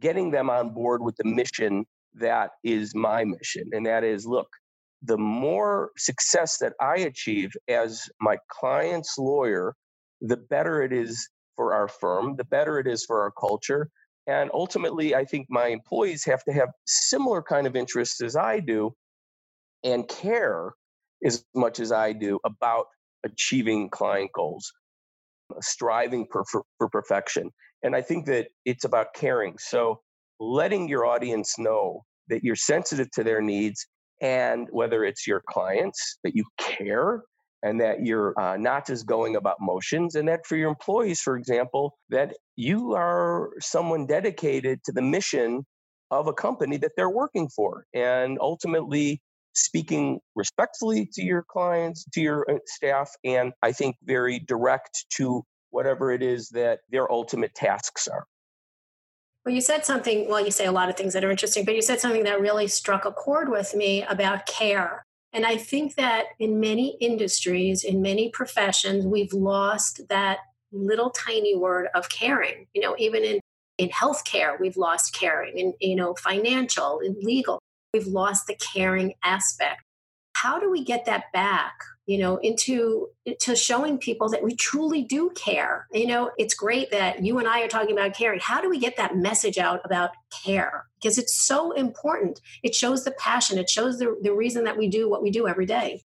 getting 0.00 0.30
them 0.30 0.50
on 0.50 0.72
board 0.72 1.02
with 1.02 1.16
the 1.16 1.24
mission 1.24 1.84
that 2.14 2.52
is 2.64 2.94
my 2.94 3.24
mission. 3.24 3.70
And 3.72 3.84
that 3.86 4.04
is 4.04 4.26
look, 4.26 4.48
the 5.02 5.18
more 5.18 5.90
success 5.96 6.58
that 6.58 6.72
I 6.80 6.96
achieve 6.98 7.50
as 7.68 8.02
my 8.20 8.38
client's 8.50 9.18
lawyer, 9.18 9.74
the 10.20 10.36
better 10.36 10.82
it 10.82 10.92
is 10.92 11.28
for 11.56 11.74
our 11.74 11.88
firm, 11.88 12.36
the 12.36 12.44
better 12.44 12.78
it 12.78 12.86
is 12.86 13.04
for 13.04 13.22
our 13.22 13.32
culture. 13.38 13.88
And 14.26 14.50
ultimately, 14.52 15.14
I 15.14 15.24
think 15.24 15.46
my 15.48 15.68
employees 15.68 16.24
have 16.24 16.42
to 16.44 16.52
have 16.52 16.70
similar 16.86 17.42
kind 17.42 17.66
of 17.66 17.76
interests 17.76 18.20
as 18.22 18.34
I 18.34 18.60
do 18.60 18.92
and 19.84 20.08
care 20.08 20.72
as 21.26 21.44
much 21.54 21.80
as 21.80 21.92
I 21.92 22.12
do 22.12 22.38
about 22.44 22.86
achieving 23.24 23.90
client 23.90 24.30
goals, 24.32 24.72
striving 25.60 26.26
for, 26.32 26.44
for, 26.50 26.62
for 26.78 26.88
perfection. 26.88 27.50
And 27.82 27.94
I 27.94 28.00
think 28.00 28.26
that 28.26 28.48
it's 28.64 28.84
about 28.84 29.08
caring. 29.14 29.56
So 29.58 30.00
letting 30.40 30.88
your 30.88 31.04
audience 31.04 31.58
know 31.58 32.04
that 32.28 32.42
you're 32.42 32.56
sensitive 32.56 33.10
to 33.12 33.24
their 33.24 33.42
needs 33.42 33.86
and 34.22 34.68
whether 34.70 35.04
it's 35.04 35.26
your 35.26 35.42
clients 35.48 36.18
that 36.24 36.34
you 36.34 36.44
care 36.58 37.22
and 37.62 37.80
that 37.80 38.04
you're 38.04 38.38
uh, 38.40 38.56
not 38.56 38.86
just 38.86 39.06
going 39.06 39.36
about 39.36 39.56
motions 39.60 40.14
and 40.14 40.28
that 40.28 40.46
for 40.46 40.56
your 40.56 40.68
employees 40.68 41.20
for 41.20 41.36
example 41.36 41.96
that 42.10 42.34
you 42.56 42.94
are 42.94 43.50
someone 43.60 44.06
dedicated 44.06 44.82
to 44.84 44.92
the 44.92 45.02
mission 45.02 45.64
of 46.10 46.28
a 46.28 46.32
company 46.32 46.76
that 46.76 46.92
they're 46.96 47.10
working 47.10 47.48
for 47.48 47.84
and 47.94 48.38
ultimately 48.40 49.20
speaking 49.56 50.20
respectfully 50.34 51.08
to 51.12 51.22
your 51.22 51.42
clients 51.42 52.04
to 52.12 52.20
your 52.20 52.48
uh, 52.50 52.58
staff 52.66 53.10
and 53.24 53.52
i 53.62 53.72
think 53.72 53.96
very 54.04 54.38
direct 54.38 55.06
to 55.10 55.42
whatever 55.70 56.12
it 56.12 56.22
is 56.22 56.48
that 56.50 56.80
their 56.90 57.10
ultimate 57.10 57.54
tasks 57.54 58.06
are 58.06 58.26
well, 59.44 59.54
you 59.54 59.60
said 59.60 59.86
something, 59.86 60.28
well, 60.28 60.44
you 60.44 60.50
say 60.50 60.66
a 60.66 60.72
lot 60.72 60.88
of 60.88 60.96
things 60.96 61.12
that 61.12 61.24
are 61.24 61.30
interesting, 61.30 61.64
but 61.64 61.76
you 61.76 61.80
said 61.80 62.00
something 62.00 62.24
that 62.24 62.40
really 62.40 62.66
struck 62.66 63.04
a 63.04 63.12
chord 63.12 63.48
with 63.48 63.76
me 63.76 64.02
about 64.02 64.44
care. 64.46 65.04
And 65.32 65.46
I 65.46 65.56
think 65.56 65.94
that 65.94 66.24
in 66.40 66.58
many 66.58 66.96
industries, 67.00 67.84
in 67.84 68.02
many 68.02 68.28
professions, 68.30 69.06
we've 69.06 69.32
lost 69.32 70.00
that 70.08 70.38
little 70.72 71.10
tiny 71.10 71.54
word 71.54 71.86
of 71.94 72.08
caring. 72.08 72.66
You 72.74 72.82
know, 72.82 72.96
even 72.98 73.22
in, 73.22 73.40
in 73.78 73.88
healthcare, 73.90 74.58
we've 74.58 74.76
lost 74.76 75.14
caring, 75.14 75.58
in 75.58 75.74
you 75.80 75.94
know, 75.94 76.14
financial, 76.14 76.98
in 76.98 77.14
legal, 77.20 77.60
we've 77.96 78.06
lost 78.06 78.46
the 78.46 78.56
caring 78.56 79.14
aspect. 79.22 79.82
How 80.34 80.60
do 80.60 80.70
we 80.70 80.84
get 80.84 81.06
that 81.06 81.24
back 81.32 81.72
you 82.06 82.18
know 82.18 82.36
into 82.36 83.08
to 83.40 83.56
showing 83.56 83.98
people 83.98 84.28
that 84.28 84.42
we 84.42 84.54
truly 84.54 85.02
do 85.02 85.30
care? 85.30 85.86
You 85.92 86.06
know 86.06 86.30
it's 86.36 86.54
great 86.54 86.90
that 86.90 87.24
you 87.24 87.38
and 87.38 87.48
i 87.48 87.62
are 87.62 87.68
talking 87.68 87.92
about 87.92 88.14
caring. 88.14 88.40
How 88.40 88.60
do 88.60 88.68
we 88.68 88.78
get 88.78 88.96
that 88.98 89.16
message 89.16 89.58
out 89.58 89.80
about 89.84 90.10
care? 90.44 90.84
Because 91.00 91.16
it's 91.16 91.46
so 91.46 91.72
important. 91.72 92.40
It 92.62 92.74
shows 92.74 93.04
the 93.04 93.12
passion. 93.12 93.58
It 93.58 93.70
shows 93.70 93.98
the, 93.98 94.16
the 94.22 94.34
reason 94.34 94.64
that 94.64 94.76
we 94.76 94.88
do 94.88 95.08
what 95.08 95.22
we 95.22 95.30
do 95.30 95.48
every 95.48 95.66
day. 95.66 96.02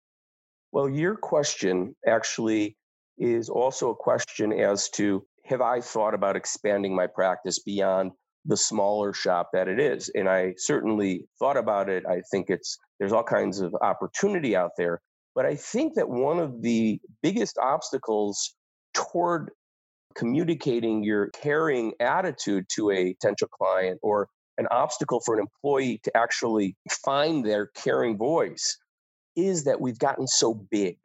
Well 0.71 0.89
your 0.89 1.15
question 1.17 1.95
actually 2.07 2.77
is 3.17 3.49
also 3.49 3.89
a 3.89 3.95
question 3.95 4.53
as 4.53 4.89
to 4.91 5.25
have 5.43 5.61
i 5.61 5.81
thought 5.81 6.13
about 6.13 6.37
expanding 6.37 6.95
my 6.95 7.07
practice 7.07 7.59
beyond 7.59 8.11
the 8.45 8.57
smaller 8.57 9.13
shop 9.13 9.49
that 9.53 9.67
it 9.67 9.79
is 9.79 10.09
and 10.15 10.27
i 10.27 10.53
certainly 10.57 11.27
thought 11.37 11.57
about 11.57 11.89
it 11.89 12.03
i 12.07 12.21
think 12.31 12.49
it's 12.49 12.77
there's 12.99 13.11
all 13.11 13.23
kinds 13.23 13.59
of 13.59 13.75
opportunity 13.81 14.55
out 14.55 14.71
there 14.77 14.99
but 15.35 15.45
I 15.45 15.55
think 15.55 15.95
that 15.95 16.09
one 16.09 16.39
of 16.39 16.61
the 16.61 16.99
biggest 17.21 17.57
obstacles 17.57 18.53
toward 18.93 19.51
communicating 20.15 21.03
your 21.03 21.27
caring 21.29 21.93
attitude 21.99 22.65
to 22.75 22.91
a 22.91 23.13
potential 23.13 23.47
client 23.47 23.99
or 24.03 24.27
an 24.57 24.67
obstacle 24.71 25.21
for 25.25 25.35
an 25.35 25.39
employee 25.39 26.01
to 26.03 26.15
actually 26.17 26.75
find 27.05 27.45
their 27.45 27.67
caring 27.67 28.17
voice 28.17 28.77
is 29.37 29.63
that 29.63 29.79
we've 29.79 29.99
gotten 29.99 30.27
so 30.27 30.53
big. 30.53 30.97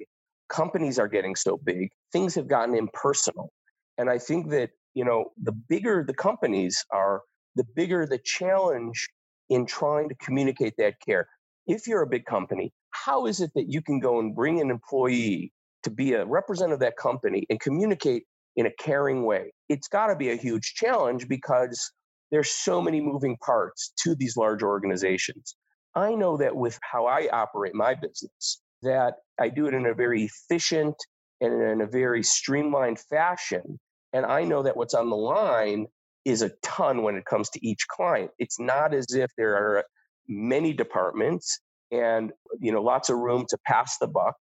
Companies 0.49 0.99
are 0.99 1.09
getting 1.09 1.37
so 1.37 1.57
big, 1.57 1.91
things 2.13 2.35
have 2.35 2.49
gotten 2.49 2.75
impersonal. 2.75 3.53
And 3.99 4.11
I 4.11 4.19
think 4.19 4.51
that, 4.51 4.71
you 4.97 5.05
know, 5.05 5.27
the 5.43 5.53
bigger 5.53 6.03
the 6.05 6.15
companies 6.15 6.83
are, 6.91 7.21
the 7.55 7.67
bigger 7.77 8.07
the 8.07 8.19
challenge 8.25 9.07
in 9.51 9.67
trying 9.67 10.09
to 10.09 10.15
communicate 10.17 10.73
that 10.79 10.95
care. 11.07 11.29
If 11.67 11.87
you're 11.87 12.03
a 12.03 12.07
big 12.07 12.25
company, 12.25 12.73
how 12.93 13.27
is 13.27 13.43
it 13.43 13.51
that 13.55 13.71
you 13.71 13.83
can 13.83 14.01
go 14.01 14.19
and 14.19 14.35
bring 14.35 14.59
an 14.59 14.71
employee 14.71 15.53
to 15.83 15.91
be 15.91 16.15
a 16.15 16.25
representative 16.25 16.77
of 16.77 16.81
that 16.81 16.97
company 16.97 17.45
and 17.51 17.61
communicate 17.61 18.25
in 18.57 18.65
a 18.65 18.71
caring 18.79 19.25
way? 19.25 19.53
It's 19.69 19.87
got 19.87 20.07
to 20.07 20.17
be 20.17 20.31
a 20.31 20.37
huge 20.37 20.73
challenge 20.75 21.29
because 21.29 21.93
there's 22.31 22.51
so 22.51 22.81
many 22.81 23.03
moving 23.03 23.37
parts 23.45 23.93
to 24.03 24.15
these 24.15 24.35
large 24.35 24.63
organizations. 24.63 25.57
I 25.95 26.15
know 26.15 26.39
that 26.39 26.57
with 26.57 26.79
how 26.83 27.05
I 27.05 27.29
operate 27.33 27.75
my 27.75 27.95
business, 27.95 28.63
that 28.81 29.17
I 29.39 29.51
do 29.51 29.67
it 29.67 29.75
in 29.75 29.85
a 29.85 29.95
very 29.95 30.25
efficient 30.25 30.97
and 31.43 31.63
in 31.63 31.83
a 31.83 31.87
very 31.87 32.23
streamlined 32.23 32.99
fashion. 32.99 33.79
And 34.17 34.25
I 34.25 34.45
know 34.45 34.63
that 34.63 34.79
what's 34.79 34.95
on 34.95 35.11
the 35.11 35.17
line 35.17 35.89
is 36.25 36.41
a 36.41 36.51
ton 36.63 37.03
when 37.03 37.17
it 37.17 37.27
comes 37.27 37.51
to 37.51 37.67
each 37.67 37.87
client. 37.87 38.31
It's 38.39 38.59
not 38.59 38.95
as 38.95 39.13
if 39.13 39.31
there 39.37 39.55
are 39.55 39.85
many 40.27 40.73
departments 40.73 41.61
and 41.93 42.33
you 42.59 42.73
know 42.73 42.83
lots 42.83 43.11
of 43.11 43.19
room 43.19 43.45
to 43.51 43.59
pass 43.67 43.99
the 43.99 44.09
buck 44.09 44.35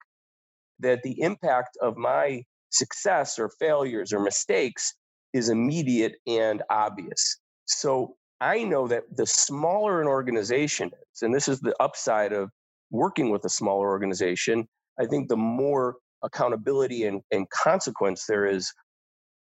that 0.78 1.02
the 1.02 1.20
impact 1.20 1.76
of 1.82 1.96
my 1.96 2.42
success 2.70 3.36
or 3.36 3.50
failures 3.58 4.12
or 4.12 4.20
mistakes 4.20 4.94
is 5.32 5.48
immediate 5.50 6.14
and 6.26 6.62
obvious 6.70 7.38
so 7.66 8.16
i 8.40 8.64
know 8.64 8.88
that 8.88 9.02
the 9.14 9.26
smaller 9.26 10.00
an 10.00 10.08
organization 10.08 10.90
is 11.12 11.20
and 11.20 11.34
this 11.34 11.48
is 11.48 11.60
the 11.60 11.74
upside 11.80 12.32
of 12.32 12.48
working 12.90 13.28
with 13.28 13.44
a 13.44 13.50
smaller 13.50 13.88
organization 13.88 14.66
i 14.98 15.04
think 15.04 15.28
the 15.28 15.36
more 15.36 15.96
accountability 16.22 17.04
and, 17.04 17.20
and 17.30 17.48
consequence 17.50 18.24
there 18.26 18.46
is 18.46 18.72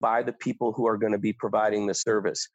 by 0.00 0.22
the 0.22 0.32
people 0.32 0.72
who 0.72 0.86
are 0.86 0.96
going 0.96 1.12
to 1.12 1.18
be 1.18 1.32
providing 1.32 1.86
the 1.86 1.94
service 1.94 2.48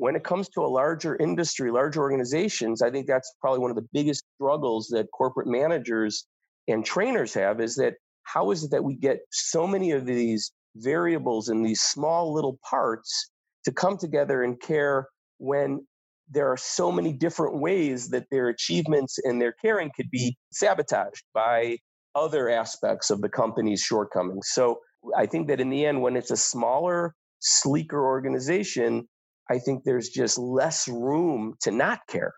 when 0.00 0.16
it 0.16 0.24
comes 0.24 0.48
to 0.48 0.62
a 0.62 0.66
larger 0.66 1.14
industry, 1.16 1.70
large 1.70 1.98
organizations, 1.98 2.80
I 2.80 2.90
think 2.90 3.06
that's 3.06 3.34
probably 3.38 3.58
one 3.58 3.70
of 3.70 3.76
the 3.76 3.86
biggest 3.92 4.24
struggles 4.34 4.88
that 4.88 5.10
corporate 5.12 5.46
managers 5.46 6.26
and 6.68 6.82
trainers 6.82 7.34
have 7.34 7.60
is 7.60 7.74
that 7.74 7.96
how 8.22 8.50
is 8.50 8.64
it 8.64 8.70
that 8.70 8.82
we 8.82 8.94
get 8.94 9.20
so 9.30 9.66
many 9.66 9.90
of 9.90 10.06
these 10.06 10.52
variables 10.76 11.50
in 11.50 11.62
these 11.62 11.82
small 11.82 12.32
little 12.32 12.58
parts 12.68 13.30
to 13.66 13.72
come 13.72 13.98
together 13.98 14.42
and 14.42 14.58
care 14.62 15.06
when 15.36 15.86
there 16.30 16.48
are 16.48 16.56
so 16.56 16.90
many 16.90 17.12
different 17.12 17.58
ways 17.58 18.08
that 18.08 18.24
their 18.30 18.48
achievements 18.48 19.18
and 19.24 19.38
their 19.38 19.52
caring 19.60 19.90
could 19.94 20.10
be 20.10 20.34
sabotaged 20.50 21.24
by 21.34 21.76
other 22.14 22.48
aspects 22.48 23.10
of 23.10 23.20
the 23.20 23.28
company's 23.28 23.82
shortcomings. 23.82 24.48
So 24.52 24.80
I 25.16 25.26
think 25.26 25.48
that 25.48 25.60
in 25.60 25.70
the 25.70 25.86
end, 25.86 26.02
when 26.02 26.16
it's 26.16 26.30
a 26.30 26.36
smaller, 26.36 27.14
sleeker 27.40 28.04
organization, 28.04 29.08
I 29.50 29.58
think 29.58 29.84
there's 29.84 30.10
just 30.10 30.38
less 30.38 30.86
room 30.86 31.56
to 31.62 31.70
not 31.70 32.06
care. 32.06 32.34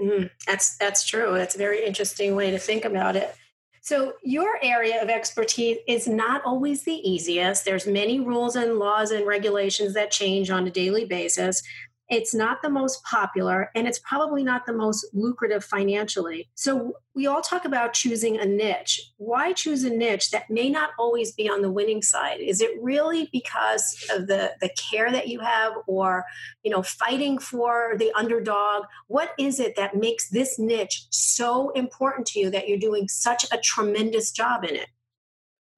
Mm, 0.00 0.30
that's 0.46 0.76
that's 0.76 1.04
true. 1.04 1.32
That's 1.34 1.56
a 1.56 1.58
very 1.58 1.84
interesting 1.84 2.36
way 2.36 2.50
to 2.50 2.58
think 2.58 2.84
about 2.84 3.16
it. 3.16 3.34
So 3.82 4.12
your 4.22 4.58
area 4.62 5.02
of 5.02 5.08
expertise 5.08 5.78
is 5.88 6.06
not 6.06 6.44
always 6.44 6.82
the 6.82 6.92
easiest. 6.92 7.64
There's 7.64 7.86
many 7.86 8.20
rules 8.20 8.54
and 8.54 8.78
laws 8.78 9.10
and 9.10 9.26
regulations 9.26 9.94
that 9.94 10.10
change 10.10 10.50
on 10.50 10.66
a 10.66 10.70
daily 10.70 11.04
basis. 11.04 11.62
It's 12.08 12.34
not 12.34 12.62
the 12.62 12.70
most 12.70 13.02
popular 13.04 13.70
and 13.74 13.86
it's 13.86 13.98
probably 13.98 14.42
not 14.42 14.64
the 14.66 14.72
most 14.72 15.06
lucrative 15.12 15.64
financially. 15.64 16.48
So 16.54 16.94
we 17.14 17.26
all 17.26 17.42
talk 17.42 17.64
about 17.64 17.92
choosing 17.92 18.38
a 18.38 18.46
niche. 18.46 19.12
Why 19.18 19.52
choose 19.52 19.84
a 19.84 19.90
niche 19.90 20.30
that 20.30 20.48
may 20.48 20.70
not 20.70 20.90
always 20.98 21.32
be 21.32 21.48
on 21.48 21.62
the 21.62 21.70
winning 21.70 22.00
side? 22.00 22.40
Is 22.40 22.60
it 22.60 22.70
really 22.80 23.28
because 23.32 24.06
of 24.10 24.26
the, 24.26 24.52
the 24.60 24.70
care 24.90 25.10
that 25.12 25.28
you 25.28 25.40
have 25.40 25.72
or, 25.86 26.24
you 26.62 26.70
know, 26.70 26.82
fighting 26.82 27.38
for 27.38 27.94
the 27.98 28.12
underdog? 28.12 28.84
What 29.08 29.32
is 29.38 29.60
it 29.60 29.76
that 29.76 29.96
makes 29.96 30.30
this 30.30 30.58
niche 30.58 31.06
so 31.10 31.70
important 31.70 32.26
to 32.28 32.40
you 32.40 32.50
that 32.50 32.68
you're 32.68 32.78
doing 32.78 33.08
such 33.08 33.44
a 33.52 33.58
tremendous 33.58 34.30
job 34.30 34.64
in 34.64 34.76
it? 34.76 34.88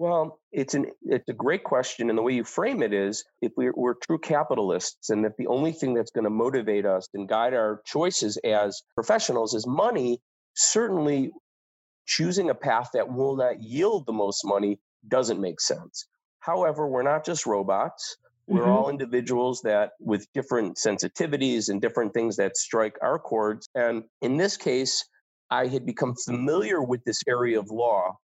Well, 0.01 0.41
it's 0.51 0.73
an 0.73 0.87
it's 1.03 1.29
a 1.29 1.35
great 1.35 1.63
question, 1.63 2.09
and 2.09 2.17
the 2.17 2.23
way 2.23 2.33
you 2.33 2.43
frame 2.43 2.83
it 2.83 2.95
is, 2.95 3.23
if 3.43 3.53
we're, 3.55 3.75
we're 3.77 3.93
true 3.93 4.19
capitalists, 4.19 5.11
and 5.11 5.23
that 5.27 5.37
the 5.37 5.47
only 5.47 5.73
thing 5.73 5.93
that's 5.93 6.11
going 6.11 6.25
to 6.25 6.31
motivate 6.31 6.87
us 6.87 7.07
and 7.13 7.29
guide 7.29 7.53
our 7.53 7.83
choices 7.85 8.39
as 8.39 8.81
professionals 8.95 9.53
is 9.53 9.67
money, 9.67 10.19
certainly 10.55 11.33
choosing 12.07 12.49
a 12.49 12.55
path 12.55 12.89
that 12.95 13.13
will 13.13 13.37
not 13.37 13.63
yield 13.63 14.07
the 14.07 14.13
most 14.15 14.41
money 14.43 14.79
doesn't 15.07 15.39
make 15.39 15.61
sense. 15.61 16.07
However, 16.39 16.89
we're 16.89 17.03
not 17.03 17.27
just 17.27 17.45
robots. 17.45 18.17
We're 18.47 18.63
mm-hmm. 18.63 18.71
all 18.71 18.89
individuals 18.89 19.61
that 19.65 19.91
with 20.01 20.27
different 20.33 20.79
sensitivities 20.79 21.69
and 21.69 21.79
different 21.79 22.15
things 22.15 22.37
that 22.37 22.57
strike 22.57 22.97
our 23.03 23.19
chords. 23.19 23.69
And 23.75 24.05
in 24.23 24.39
this 24.39 24.57
case, 24.57 25.05
I 25.51 25.67
had 25.67 25.85
become 25.85 26.15
familiar 26.15 26.83
with 26.83 27.05
this 27.05 27.21
area 27.29 27.59
of 27.59 27.71
law 27.71 28.17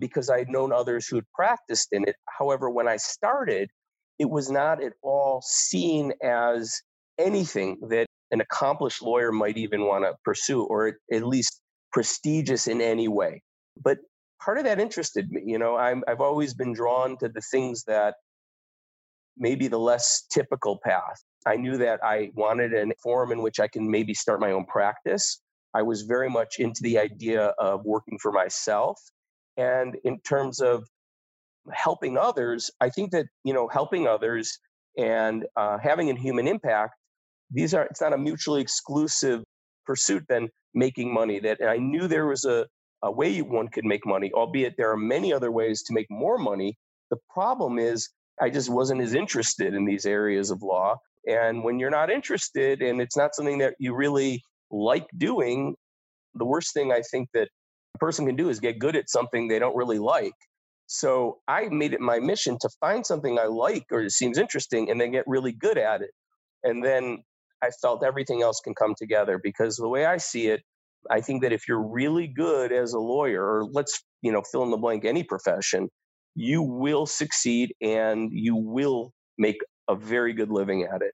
because 0.00 0.30
I 0.30 0.38
had 0.38 0.48
known 0.48 0.72
others 0.72 1.06
who 1.06 1.16
had 1.16 1.30
practiced 1.34 1.88
in 1.92 2.08
it. 2.08 2.16
However, 2.38 2.70
when 2.70 2.88
I 2.88 2.96
started, 2.96 3.70
it 4.18 4.28
was 4.28 4.50
not 4.50 4.82
at 4.82 4.94
all 5.02 5.42
seen 5.46 6.12
as 6.22 6.80
anything 7.18 7.78
that 7.88 8.06
an 8.30 8.40
accomplished 8.40 9.02
lawyer 9.02 9.32
might 9.32 9.56
even 9.56 9.86
want 9.86 10.04
to 10.04 10.14
pursue, 10.24 10.64
or 10.64 10.94
at 11.12 11.22
least 11.24 11.60
prestigious 11.92 12.66
in 12.66 12.80
any 12.80 13.08
way. 13.08 13.42
But 13.82 13.98
part 14.42 14.58
of 14.58 14.64
that 14.64 14.80
interested 14.80 15.30
me. 15.30 15.42
You 15.44 15.58
know, 15.58 15.76
I'm, 15.76 16.02
I've 16.08 16.20
always 16.20 16.54
been 16.54 16.72
drawn 16.72 17.16
to 17.18 17.28
the 17.28 17.40
things 17.40 17.84
that 17.84 18.14
maybe 19.36 19.68
the 19.68 19.78
less 19.78 20.26
typical 20.30 20.78
path. 20.84 21.22
I 21.46 21.56
knew 21.56 21.76
that 21.78 22.00
I 22.04 22.30
wanted 22.34 22.74
a 22.74 22.86
forum 23.02 23.32
in 23.32 23.42
which 23.42 23.58
I 23.58 23.68
can 23.68 23.90
maybe 23.90 24.14
start 24.14 24.40
my 24.40 24.52
own 24.52 24.66
practice. 24.66 25.40
I 25.74 25.82
was 25.82 26.02
very 26.02 26.28
much 26.28 26.58
into 26.58 26.82
the 26.82 26.98
idea 26.98 27.54
of 27.58 27.84
working 27.84 28.18
for 28.18 28.32
myself. 28.32 29.00
And 29.56 29.96
in 30.04 30.20
terms 30.20 30.60
of 30.60 30.86
helping 31.72 32.16
others, 32.16 32.70
I 32.80 32.90
think 32.90 33.10
that, 33.12 33.26
you 33.44 33.52
know, 33.52 33.68
helping 33.68 34.06
others 34.06 34.58
and 34.96 35.46
uh, 35.56 35.78
having 35.78 36.10
a 36.10 36.18
human 36.18 36.48
impact, 36.48 36.94
these 37.50 37.74
are, 37.74 37.84
it's 37.84 38.00
not 38.00 38.12
a 38.12 38.18
mutually 38.18 38.60
exclusive 38.60 39.42
pursuit 39.84 40.24
than 40.28 40.48
making 40.74 41.12
money. 41.12 41.40
That 41.40 41.58
I 41.62 41.76
knew 41.76 42.06
there 42.06 42.26
was 42.26 42.44
a, 42.44 42.66
a 43.02 43.10
way 43.10 43.42
one 43.42 43.68
could 43.68 43.84
make 43.84 44.06
money, 44.06 44.30
albeit 44.34 44.74
there 44.76 44.90
are 44.90 44.96
many 44.96 45.32
other 45.32 45.50
ways 45.50 45.82
to 45.84 45.94
make 45.94 46.06
more 46.10 46.38
money. 46.38 46.76
The 47.10 47.18
problem 47.32 47.78
is, 47.78 48.08
I 48.40 48.48
just 48.48 48.70
wasn't 48.70 49.02
as 49.02 49.14
interested 49.14 49.74
in 49.74 49.84
these 49.84 50.06
areas 50.06 50.50
of 50.50 50.62
law. 50.62 50.96
And 51.28 51.62
when 51.62 51.78
you're 51.78 51.90
not 51.90 52.10
interested 52.10 52.80
and 52.80 53.00
it's 53.00 53.16
not 53.16 53.34
something 53.34 53.58
that 53.58 53.74
you 53.78 53.94
really 53.94 54.42
like 54.70 55.06
doing, 55.18 55.74
the 56.34 56.46
worst 56.46 56.72
thing 56.72 56.92
I 56.92 57.02
think 57.02 57.28
that 57.34 57.48
person 58.00 58.26
can 58.26 58.36
do 58.36 58.48
is 58.48 58.60
get 58.60 58.78
good 58.78 58.96
at 58.96 59.10
something 59.10 59.48
they 59.48 59.58
don't 59.58 59.76
really 59.76 59.98
like. 59.98 60.34
So 60.86 61.38
I 61.46 61.68
made 61.70 61.92
it 61.92 62.00
my 62.00 62.18
mission 62.18 62.58
to 62.62 62.68
find 62.80 63.06
something 63.06 63.38
I 63.38 63.44
like 63.44 63.84
or 63.92 64.00
it 64.00 64.10
seems 64.10 64.38
interesting 64.38 64.90
and 64.90 65.00
then 65.00 65.12
get 65.12 65.24
really 65.26 65.52
good 65.52 65.78
at 65.78 66.02
it. 66.02 66.10
And 66.64 66.84
then 66.84 67.22
I 67.62 67.70
felt 67.80 68.04
everything 68.04 68.42
else 68.42 68.60
can 68.60 68.74
come 68.74 68.94
together 68.98 69.38
because 69.42 69.76
the 69.76 69.88
way 69.88 70.06
I 70.06 70.16
see 70.16 70.48
it, 70.48 70.62
I 71.10 71.20
think 71.20 71.42
that 71.42 71.52
if 71.52 71.68
you're 71.68 71.86
really 71.86 72.26
good 72.26 72.72
as 72.72 72.92
a 72.92 72.98
lawyer, 72.98 73.42
or 73.42 73.64
let's, 73.72 74.02
you 74.22 74.32
know, 74.32 74.42
fill 74.50 74.64
in 74.64 74.70
the 74.70 74.76
blank 74.76 75.04
any 75.04 75.22
profession, 75.22 75.88
you 76.34 76.62
will 76.62 77.06
succeed 77.06 77.74
and 77.80 78.30
you 78.32 78.56
will 78.56 79.12
make 79.38 79.58
a 79.88 79.94
very 79.94 80.32
good 80.32 80.50
living 80.50 80.82
at 80.82 81.02
it, 81.02 81.12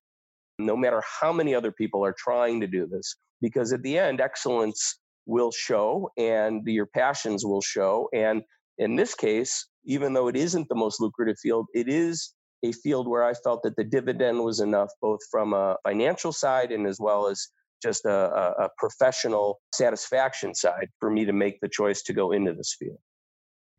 no 0.58 0.76
matter 0.76 1.02
how 1.20 1.32
many 1.32 1.54
other 1.54 1.70
people 1.70 2.04
are 2.04 2.14
trying 2.18 2.60
to 2.60 2.66
do 2.66 2.86
this. 2.86 3.14
Because 3.40 3.72
at 3.72 3.82
the 3.82 3.98
end, 3.98 4.20
excellence 4.20 4.98
will 5.26 5.50
show 5.50 6.08
and 6.16 6.66
your 6.66 6.86
passions 6.86 7.44
will 7.44 7.60
show. 7.60 8.08
And 8.14 8.42
in 8.78 8.96
this 8.96 9.14
case, 9.14 9.66
even 9.84 10.12
though 10.12 10.28
it 10.28 10.36
isn't 10.36 10.68
the 10.68 10.74
most 10.74 11.00
lucrative 11.00 11.38
field, 11.38 11.66
it 11.74 11.88
is 11.88 12.34
a 12.64 12.72
field 12.72 13.08
where 13.08 13.24
I 13.24 13.34
felt 13.34 13.62
that 13.62 13.76
the 13.76 13.84
dividend 13.84 14.42
was 14.42 14.60
enough, 14.60 14.90
both 15.00 15.20
from 15.30 15.52
a 15.52 15.76
financial 15.84 16.32
side 16.32 16.72
and 16.72 16.86
as 16.86 16.98
well 17.00 17.26
as 17.26 17.48
just 17.82 18.04
a, 18.06 18.54
a, 18.58 18.68
professional 18.78 19.60
satisfaction 19.72 20.54
side 20.54 20.88
for 20.98 21.10
me 21.10 21.26
to 21.26 21.32
make 21.32 21.60
the 21.60 21.68
choice 21.68 22.02
to 22.02 22.14
go 22.14 22.32
into 22.32 22.54
this 22.54 22.74
field. 22.78 22.98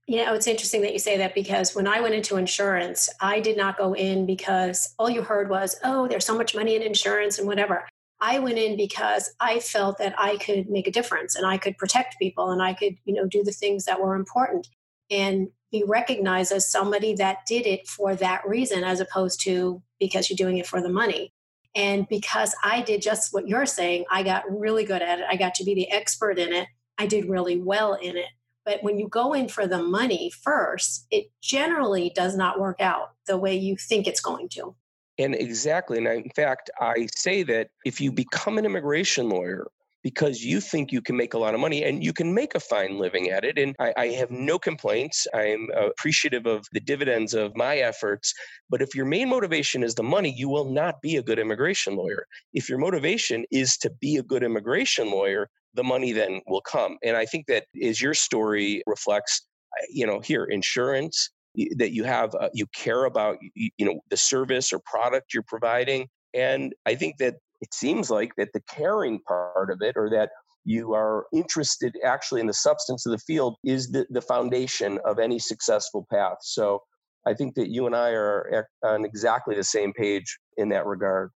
You 0.06 0.24
know, 0.24 0.36
it's 0.36 0.48
interesting 0.48 0.82
that 0.84 0.94
you 0.94 1.00
say 1.00 1.18
that 1.18 1.34
because 1.34 1.76
when 1.76 1.88
I 1.88 2.00
went 2.00 2.14
into 2.14 2.38
insurance, 2.38 3.10
I 3.20 3.40
did 3.40 3.58
not 3.58 3.78
go 3.78 3.94
in 3.94 4.26
because 4.26 4.94
all 5.00 5.10
you 5.10 5.22
heard 5.22 5.50
was, 5.50 5.78
oh, 5.84 6.08
there's 6.08 6.26
so 6.26 6.38
much 6.38 6.56
money 6.56 6.76
in 6.76 6.82
insurance 6.82 7.40
and 7.40 7.48
whatever. 7.48 7.86
I 8.20 8.40
went 8.40 8.58
in 8.58 8.78
because 8.78 9.30
I 9.40 9.60
felt 9.60 10.00
that 10.00 10.16
I 10.18 10.38
could 10.38 10.70
make 10.70 10.88
a 10.88 10.92
difference 10.92 11.36
and 11.36 11.46
I 11.46 11.58
could 11.58 11.78
protect 11.78 12.18
people 12.20 12.50
and 12.52 12.62
I 12.62 12.74
could, 12.74 12.96
you 13.06 13.14
know, 13.14 13.28
do 13.28 13.44
the 13.44 13.52
things 13.52 13.86
that 13.86 14.02
were 14.02 14.16
important 14.16 14.68
and 15.12 15.50
be 15.72 15.84
recognized 15.86 16.52
as 16.52 16.72
somebody 16.72 17.14
that 17.16 17.46
did 17.46 17.68
it 17.68 17.88
for 17.88 18.16
that 18.16 18.48
reason 18.48 18.84
as 18.84 19.00
opposed 19.00 19.42
to 19.42 19.82
because 20.00 20.30
you're 20.30 20.38
doing 20.38 20.58
it 20.58 20.68
for 20.68 20.82
the 20.82 20.90
money. 20.90 21.34
And 21.76 22.08
because 22.10 22.56
I 22.64 22.82
did 22.82 23.02
just 23.02 23.34
what 23.34 23.48
you're 23.48 23.66
saying, 23.66 24.06
I 24.10 24.24
got 24.24 24.44
really 24.50 24.84
good 24.84 25.02
at 25.02 25.20
it. 25.20 25.26
I 25.30 25.36
got 25.36 25.54
to 25.56 25.64
be 25.64 25.76
the 25.76 25.92
expert 25.92 26.40
in 26.40 26.54
it. 26.54 26.68
I 26.98 27.06
did 27.06 27.30
really 27.30 27.60
well 27.60 27.94
in 27.94 28.18
it. 28.18 28.30
But 28.66 28.84
when 28.84 28.98
you 28.98 29.08
go 29.08 29.34
in 29.34 29.48
for 29.48 29.68
the 29.68 29.82
money 29.82 30.32
first, 30.44 31.06
it 31.12 31.28
generally 31.42 32.12
does 32.14 32.36
not 32.36 32.60
work 32.60 32.82
out 32.82 33.12
the 33.28 33.38
way 33.38 33.56
you 33.56 33.78
think 33.78 34.08
it's 34.08 34.20
going 34.20 34.50
to. 34.50 34.76
And 35.20 35.36
exactly. 35.36 35.98
And 35.98 36.08
in 36.08 36.30
fact, 36.36 36.70
I 36.80 37.08
say 37.16 37.44
that 37.44 37.70
if 37.86 38.00
you 38.00 38.12
become 38.12 38.58
an 38.58 38.66
immigration 38.66 39.30
lawyer 39.30 39.68
because 40.04 40.42
you 40.42 40.62
think 40.62 40.92
you 40.92 41.02
can 41.02 41.18
make 41.18 41.34
a 41.34 41.38
lot 41.38 41.54
of 41.54 41.60
money 41.60 41.84
and 41.84 42.04
you 42.04 42.14
can 42.14 42.34
make 42.34 42.56
a 42.56 42.60
fine 42.60 42.98
living 42.98 43.30
at 43.30 43.44
it. 43.44 43.58
And 43.58 43.76
I, 43.80 43.94
I 43.98 44.08
have 44.10 44.32
no 44.32 44.58
complaints. 44.58 45.28
I'm 45.34 45.68
uh, 45.76 45.88
appreciative 45.88 46.46
of 46.46 46.66
the 46.72 46.80
dividends 46.80 47.34
of 47.34 47.56
my 47.58 47.78
efforts. 47.78 48.34
But 48.70 48.82
if 48.82 48.96
your 48.96 49.06
main 49.06 49.28
motivation 49.28 49.84
is 49.84 49.96
the 49.96 50.04
money, 50.04 50.34
you 50.38 50.50
will 50.50 50.72
not 50.72 51.02
be 51.02 51.18
a 51.18 51.24
good 51.24 51.40
immigration 51.40 51.96
lawyer. 51.96 52.26
If 52.54 52.70
your 52.70 52.78
motivation 52.78 53.44
is 53.52 53.76
to 53.78 53.90
be 54.00 54.18
a 54.18 54.24
good 54.24 54.44
immigration 54.44 55.12
lawyer, 55.12 55.50
the 55.74 55.84
money 55.84 56.12
then 56.12 56.42
will 56.48 56.62
come. 56.62 56.98
And 57.04 57.18
I 57.18 57.26
think 57.26 57.48
that 57.48 57.66
as 57.84 58.00
your 58.00 58.14
story 58.14 58.84
reflects, 58.86 59.46
you 59.90 60.08
know, 60.08 60.20
here, 60.20 60.46
insurance, 60.46 61.32
that 61.76 61.92
you 61.92 62.04
have 62.04 62.34
uh, 62.36 62.50
you 62.54 62.66
care 62.68 63.06
about 63.06 63.38
you 63.56 63.86
know 63.86 64.00
the 64.10 64.18
service 64.18 64.72
or 64.72 64.80
product 64.86 65.34
you're 65.34 65.44
providing 65.48 66.08
and 66.34 66.74
i 66.86 66.94
think 66.94 67.18
that 67.18 67.36
it 67.62 67.74
seems 67.74 68.10
like 68.10 68.32
that 68.38 68.50
the 68.54 68.62
caring 68.70 69.20
part 69.22 69.72
of 69.72 69.82
it 69.82 69.96
or 69.96 70.10
that 70.10 70.30
you 70.68 70.94
are 70.94 71.26
interested 71.34 71.96
actually 72.04 72.42
in 72.42 72.48
the 72.48 72.54
substance 72.54 73.06
of 73.06 73.14
the 73.14 73.18
field 73.20 73.56
is 73.64 73.90
the, 73.90 74.06
the 74.10 74.22
foundation 74.22 75.00
of 75.06 75.18
any 75.18 75.40
successful 75.40 76.06
path. 76.12 76.38
So 76.42 76.84
I 77.26 77.34
think 77.34 77.56
that 77.56 77.70
you 77.70 77.86
and 77.86 77.96
I 77.96 78.10
are 78.10 78.68
on 78.84 79.06
exactly 79.06 79.56
the 79.56 79.64
same 79.64 79.94
page 79.94 80.38
in 80.58 80.68
that 80.70 80.86
regard. 80.86 81.32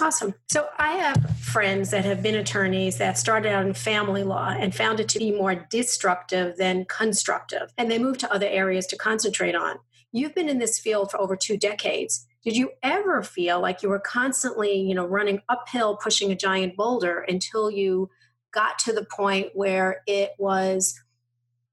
Awesome. 0.00 0.34
So 0.50 0.68
I 0.78 0.92
have 0.92 1.38
friends 1.40 1.90
that 1.90 2.04
have 2.04 2.22
been 2.22 2.36
attorneys 2.36 2.98
that 2.98 3.18
started 3.18 3.50
out 3.50 3.66
in 3.66 3.74
family 3.74 4.22
law 4.22 4.48
and 4.48 4.74
found 4.74 5.00
it 5.00 5.08
to 5.10 5.18
be 5.18 5.32
more 5.32 5.66
destructive 5.70 6.56
than 6.56 6.84
constructive. 6.84 7.72
And 7.76 7.90
they 7.90 7.98
moved 7.98 8.20
to 8.20 8.32
other 8.32 8.46
areas 8.46 8.86
to 8.88 8.96
concentrate 8.96 9.56
on. 9.56 9.76
You've 10.12 10.34
been 10.34 10.48
in 10.48 10.58
this 10.58 10.78
field 10.78 11.10
for 11.10 11.20
over 11.20 11.34
two 11.34 11.56
decades. 11.56 12.26
Did 12.44 12.56
you 12.56 12.70
ever 12.82 13.22
feel 13.22 13.60
like 13.60 13.82
you 13.82 13.88
were 13.88 13.98
constantly, 13.98 14.80
you 14.80 14.94
know, 14.94 15.04
running 15.04 15.42
uphill 15.48 15.96
pushing 15.96 16.30
a 16.30 16.36
giant 16.36 16.76
boulder 16.76 17.24
until 17.28 17.70
you 17.70 18.08
got 18.52 18.78
to 18.80 18.92
the 18.92 19.04
point 19.04 19.48
where 19.54 20.02
it 20.06 20.30
was 20.38 20.94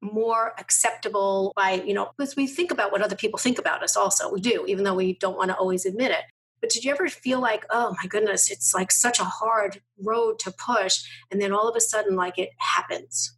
more 0.01 0.53
acceptable 0.59 1.53
by, 1.55 1.83
you 1.85 1.93
know, 1.93 2.09
because 2.17 2.35
we 2.35 2.47
think 2.47 2.71
about 2.71 2.91
what 2.91 3.01
other 3.01 3.15
people 3.15 3.37
think 3.37 3.59
about 3.59 3.83
us 3.83 3.95
also. 3.95 4.31
We 4.31 4.41
do, 4.41 4.65
even 4.67 4.83
though 4.83 4.95
we 4.95 5.13
don't 5.13 5.37
want 5.37 5.51
to 5.51 5.55
always 5.55 5.85
admit 5.85 6.11
it. 6.11 6.23
But 6.65 6.71
did 6.71 6.83
you 6.83 6.91
ever 6.91 7.07
feel 7.07 7.39
like, 7.39 7.63
oh 7.69 7.95
my 8.01 8.07
goodness, 8.09 8.49
it's 8.49 8.73
like 8.73 8.91
such 8.91 9.19
a 9.19 9.23
hard 9.23 9.79
road 10.03 10.39
to 10.39 10.51
push 10.51 11.03
and 11.29 11.39
then 11.39 11.53
all 11.53 11.69
of 11.69 11.75
a 11.75 11.79
sudden 11.79 12.15
like 12.15 12.39
it 12.39 12.49
happens? 12.57 13.37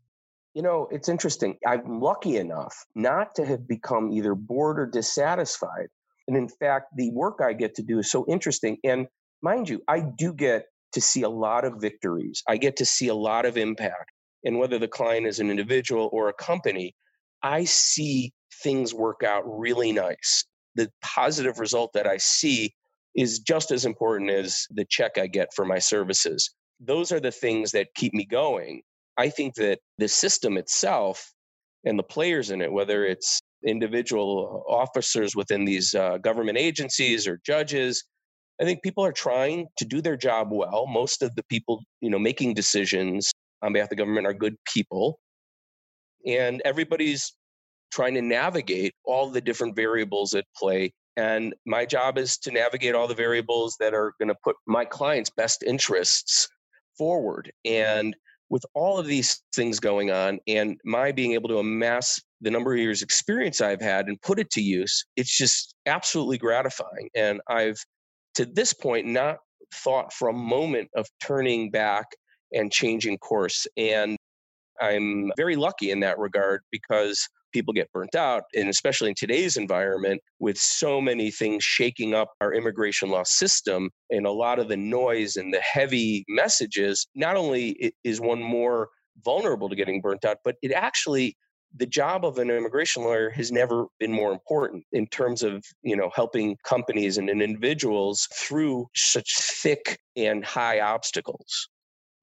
You 0.54 0.62
know, 0.62 0.88
it's 0.92 1.10
interesting. 1.10 1.58
I'm 1.68 2.00
lucky 2.00 2.38
enough 2.38 2.86
not 2.96 3.36
to 3.36 3.46
have 3.46 3.68
become 3.68 4.14
either 4.14 4.34
bored 4.34 4.80
or 4.80 4.86
dissatisfied 4.86 5.90
and 6.30 6.38
in 6.38 6.48
fact, 6.48 6.96
the 6.96 7.12
work 7.12 7.40
I 7.42 7.52
get 7.52 7.76
to 7.76 7.84
do 7.84 8.00
is 8.00 8.10
so 8.10 8.26
interesting. 8.30 8.78
And 8.86 9.08
mind 9.42 9.68
you, 9.68 9.82
I 9.90 10.00
do 10.00 10.34
get 10.34 10.68
to 10.94 11.02
see 11.02 11.24
a 11.24 11.30
lot 11.30 11.66
of 11.66 11.82
victories. 11.82 12.44
I 12.48 12.56
get 12.56 12.78
to 12.78 12.86
see 12.86 13.10
a 13.10 13.14
lot 13.14 13.46
of 13.46 13.58
impact. 13.58 14.12
And 14.46 14.58
whether 14.58 14.80
the 14.80 14.88
client 14.88 15.28
is 15.28 15.42
an 15.42 15.50
individual 15.50 16.10
or 16.14 16.30
a 16.30 16.34
company, 16.34 16.96
I 17.44 17.66
see 17.66 18.32
things 18.64 18.94
work 18.94 19.24
out 19.24 19.44
really 19.46 19.92
nice. 19.92 20.46
The 20.76 20.90
positive 21.02 21.60
result 21.60 21.92
that 21.92 22.08
I 22.08 22.18
see 22.18 22.74
is 23.18 23.40
just 23.40 23.72
as 23.72 23.84
important 23.84 24.30
as 24.30 24.66
the 24.70 24.86
check 24.90 25.18
I 25.18 25.28
get 25.28 25.50
for 25.54 25.66
my 25.66 25.80
services. 25.80 26.50
Those 26.80 27.12
are 27.12 27.20
the 27.20 27.32
things 27.32 27.72
that 27.72 27.88
keep 27.96 28.14
me 28.14 28.26
going. 28.26 28.82
I 29.18 29.30
think 29.30 29.56
that 29.56 29.80
the 29.98 30.08
system 30.08 30.58
itself 30.58 31.34
and 31.84 31.98
the 31.98 32.04
players 32.04 32.52
in 32.52 32.62
it, 32.62 32.72
whether 32.72 33.04
it's 33.06 33.42
individual 33.66 34.64
officers 34.70 35.36
within 35.36 35.66
these 35.66 35.96
uh, 35.96 36.18
government 36.20 36.58
agencies 36.58 37.28
or 37.28 37.40
judges. 37.46 38.04
I 38.62 38.66
think 38.66 38.84
people 38.84 39.04
are 39.04 39.12
trying 39.12 39.68
to 39.78 39.86
do 39.86 40.02
their 40.02 40.18
job 40.18 40.50
well. 40.52 40.86
Most 40.88 41.22
of 41.24 41.34
the 41.36 41.44
people, 41.44 41.82
you 42.02 42.10
know, 42.10 42.20
making 42.20 42.54
decisions 42.54 43.32
on 43.64 43.74
behalf 43.74 43.88
of 43.88 43.90
the 43.90 43.96
government 43.96 44.28
are 44.28 44.34
good 44.34 44.56
people. 44.72 45.20
And 46.26 46.62
everybody's 46.66 47.34
trying 47.92 48.16
to 48.16 48.22
navigate 48.22 48.94
all 49.06 49.30
the 49.30 49.42
different 49.42 49.76
variables 49.76 50.34
at 50.34 50.46
play. 50.56 50.92
And 51.18 51.54
my 51.66 51.86
job 51.86 52.18
is 52.18 52.38
to 52.40 52.52
navigate 52.52 52.96
all 52.96 53.08
the 53.08 53.16
variables 53.16 53.76
that 53.80 53.94
are 53.94 54.14
going 54.20 54.30
to 54.30 54.38
put 54.44 54.56
my 54.68 54.86
clients' 54.86 55.32
best 55.32 55.64
interests 55.64 56.48
forward. 56.98 57.52
And 57.66 58.16
with 58.50 58.64
all 58.76 58.98
of 58.98 59.08
these 59.08 59.42
things 59.54 59.80
going 59.80 60.12
on 60.12 60.40
and 60.48 60.80
my 60.86 61.12
being 61.12 61.34
able 61.34 61.50
to 61.50 61.58
amass 61.58 62.22
the 62.40 62.52
number 62.52 62.72
of 62.72 62.80
years 62.80 63.02
experience 63.02 63.62
I've 63.62 63.82
had 63.82 64.08
and 64.08 64.22
put 64.22 64.40
it 64.40 64.50
to 64.52 64.62
use, 64.62 65.06
it's 65.16 65.36
just 65.36 65.74
absolutely 65.88 66.38
gratifying. 66.38 67.10
And 67.16 67.42
I've 67.50 67.84
to 68.36 68.46
this 68.46 68.72
point 68.72 69.08
not 69.08 69.40
thought 69.74 70.14
for 70.14 70.30
a 70.30 70.34
moment 70.34 70.90
of 70.96 71.08
turning 71.20 71.72
back 71.72 72.06
and 72.54 72.72
changing 72.72 73.18
course. 73.18 73.66
And 73.76 74.18
I'm 74.80 75.32
very 75.36 75.56
lucky 75.56 75.92
in 75.92 76.00
that 76.02 76.20
regard 76.20 76.62
because 76.72 77.28
people 77.58 77.74
get 77.74 77.92
burnt 77.92 78.14
out. 78.14 78.44
And 78.56 78.70
especially 78.70 79.10
in 79.10 79.16
today's 79.16 79.58
environment, 79.58 80.22
with 80.40 80.58
so 80.58 81.02
many 81.02 81.32
things 81.32 81.64
shaking 81.64 82.14
up 82.14 82.30
our 82.40 82.54
immigration 82.54 83.10
law 83.10 83.24
system 83.24 83.90
and 84.12 84.28
a 84.28 84.32
lot 84.32 84.60
of 84.60 84.68
the 84.68 84.78
noise 84.78 85.36
and 85.36 85.52
the 85.52 85.62
heavy 85.62 86.24
messages, 86.30 87.08
not 87.16 87.36
only 87.36 87.94
is 88.04 88.22
one 88.22 88.44
more 88.44 88.90
vulnerable 89.26 89.70
to 89.70 89.76
getting 89.76 90.02
burnt 90.02 90.24
out, 90.24 90.38
but 90.44 90.56
it 90.62 90.72
actually 90.72 91.36
the 91.76 91.86
job 91.86 92.26
of 92.26 92.38
an 92.38 92.50
immigration 92.50 93.04
lawyer 93.04 93.30
has 93.30 93.52
never 93.52 93.88
been 94.00 94.12
more 94.12 94.32
important 94.32 94.84
in 94.94 95.08
terms 95.08 95.44
of 95.44 95.64
you 95.82 95.98
know 95.98 96.10
helping 96.16 96.56
companies 96.64 97.18
and 97.18 97.30
individuals 97.30 98.28
through 98.34 98.88
such 98.96 99.36
thick 99.38 100.00
and 100.16 100.46
high 100.46 100.80
obstacles 100.80 101.68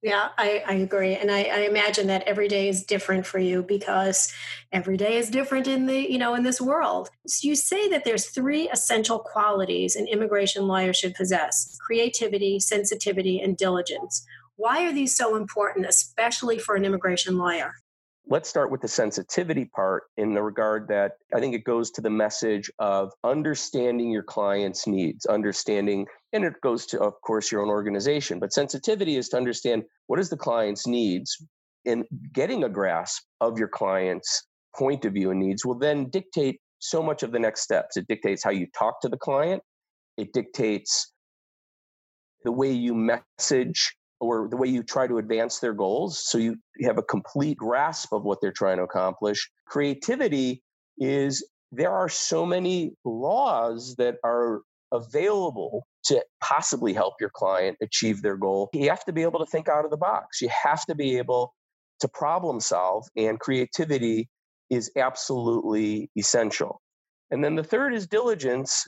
yeah, 0.05 0.29
I, 0.37 0.63
I 0.67 0.75
agree. 0.75 1.17
And 1.17 1.31
I, 1.31 1.45
I, 1.45 1.59
imagine 1.61 2.09
that 2.09 2.25
every 2.25 2.47
day 2.47 2.69
is 2.69 2.85
different 2.85 3.25
for 3.25 3.39
you 3.39 3.63
because 3.63 4.31
every 4.71 4.99
day 4.99 5.17
is 5.17 5.31
different 5.31 5.67
in 5.67 5.87
the, 5.87 5.99
you 5.99 6.19
know, 6.19 6.35
in 6.35 6.43
this 6.43 6.61
world. 6.61 7.09
So 7.27 7.49
you 7.49 7.57
say 7.57 7.89
that 7.89 8.05
there's 8.05 8.27
three 8.27 8.69
essential 8.69 9.19
qualities 9.19 9.97
an 9.97 10.07
immigration 10.07 10.69
lawyer 10.69 10.93
should 10.93 11.15
possess 11.15 11.79
creativity, 11.81 12.61
sensitivity, 12.61 13.41
and 13.41 13.57
diligence. 13.57 14.27
Why 14.57 14.87
are 14.87 14.93
these 14.93 15.17
so 15.17 15.37
important, 15.37 15.87
especially 15.87 16.59
for 16.59 16.75
an 16.75 16.85
immigration 16.85 17.39
lawyer? 17.39 17.73
Let's 18.27 18.49
start 18.49 18.71
with 18.71 18.81
the 18.81 18.89
sensitivity 18.89 19.67
part 19.67 20.05
in 20.17 20.33
the 20.33 20.43
regard 20.43 20.89
that 20.89 21.13
I 21.35 21.41
think 21.41 21.55
it 21.55 21.65
goes 21.65 21.91
to 21.93 22.01
the 22.01 22.09
message 22.09 22.71
of 22.79 23.13
understanding 23.23 24.11
your 24.11 24.23
client's 24.23 24.87
needs, 24.87 25.27
understanding, 25.27 26.07
and 26.33 26.43
it 26.43 26.55
goes 26.63 26.87
to, 26.87 27.01
of 27.01 27.21
course, 27.21 27.53
your 27.53 27.61
own 27.61 27.69
organization. 27.69 28.39
But 28.39 28.55
sensitivity 28.55 29.17
is 29.17 29.29
to 29.31 29.37
understand 29.37 29.85
what 30.07 30.19
is 30.19 30.31
the 30.31 30.39
client's 30.39 30.87
needs 30.87 31.37
and 31.85 32.05
getting 32.33 32.65
a 32.65 32.69
grasp 32.69 33.25
of 33.43 33.59
your 33.59 33.69
client's 33.69 34.47
point 34.75 35.05
of 35.05 35.13
view 35.13 35.31
and 35.31 35.41
needs 35.41 35.67
will 35.67 35.79
then 35.79 36.09
dictate 36.09 36.61
so 36.79 37.03
much 37.03 37.23
of 37.23 37.31
the 37.31 37.39
next 37.39 37.61
steps. 37.61 37.99
It 37.99 38.07
dictates 38.09 38.43
how 38.43 38.51
you 38.51 38.67
talk 38.77 39.03
to 39.03 39.09
the 39.09 39.19
client, 39.19 39.63
it 40.17 40.33
dictates 40.33 41.13
the 42.43 42.53
way 42.53 42.73
you 42.73 42.95
message 42.95 43.95
or 44.25 44.49
the 44.49 44.57
way 44.57 44.69
you 44.69 44.83
try 44.83 45.07
to 45.07 45.19
advance 45.19 45.59
their 45.59 45.73
goals 45.73 46.25
so 46.25 46.39
you 46.39 46.57
have 46.83 46.99
a 46.99 47.03
complete 47.03 47.57
grasp 47.57 48.13
of 48.13 48.25
what 48.25 48.41
they're 48.41 48.53
trying 48.53 48.79
to 48.79 48.83
accomplish. 48.83 49.51
Creativity 49.67 50.63
is 50.99 51.47
there 51.73 51.93
are 51.93 52.09
so 52.09 52.47
many 52.47 52.95
laws 53.05 53.95
that 53.97 54.17
are 54.25 54.63
available 54.93 55.87
to 56.05 56.25
possibly 56.41 56.93
help 56.93 57.15
your 57.21 57.31
client 57.31 57.77
achieve 57.83 58.23
their 58.23 58.37
goal. 58.37 58.71
You 58.73 58.89
have 58.91 59.05
to 59.07 59.13
be 59.13 59.23
able 59.23 59.41
to 59.41 59.47
think 59.47 59.69
out 59.69 59.85
of 59.85 59.91
the 59.91 59.97
box. 59.97 60.41
You 60.41 60.49
have 60.51 60.85
to 60.87 60.95
be 60.95 61.19
able 61.19 61.55
to 62.01 62.09
problem 62.09 62.61
solve, 62.61 63.07
and 63.17 63.41
creativity 63.41 64.29
is 64.71 64.91
absolutely 64.97 66.11
essential. 66.17 66.81
And 67.31 67.43
then 67.43 67.55
the 67.55 67.65
third 67.65 67.95
is 67.95 68.07
diligence. 68.07 68.87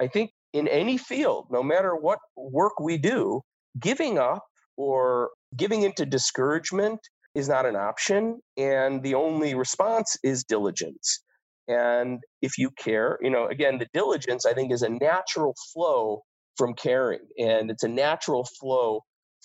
I 0.00 0.06
think 0.06 0.30
in 0.52 0.68
any 0.68 0.96
field, 0.96 1.46
no 1.50 1.62
matter 1.62 1.94
what 1.94 2.18
work 2.36 2.80
we 2.80 2.96
do, 2.96 3.42
giving 3.80 4.18
up 4.18 4.44
or 4.76 5.30
giving 5.56 5.82
into 5.82 6.06
discouragement 6.06 7.00
is 7.34 7.48
not 7.48 7.66
an 7.66 7.76
option. 7.76 8.40
And 8.56 9.02
the 9.02 9.14
only 9.14 9.54
response 9.54 10.16
is 10.22 10.44
diligence. 10.44 11.20
And 11.68 12.20
if 12.42 12.58
you 12.58 12.70
care, 12.70 13.18
you 13.22 13.30
know, 13.30 13.46
again, 13.46 13.78
the 13.78 13.88
diligence, 13.94 14.44
I 14.44 14.52
think, 14.52 14.72
is 14.72 14.82
a 14.82 14.88
natural 14.88 15.54
flow 15.72 16.22
from 16.56 16.74
caring, 16.74 17.26
and 17.38 17.70
it's 17.70 17.82
a 17.82 17.88
natural 17.88 18.46
flow 18.60 19.00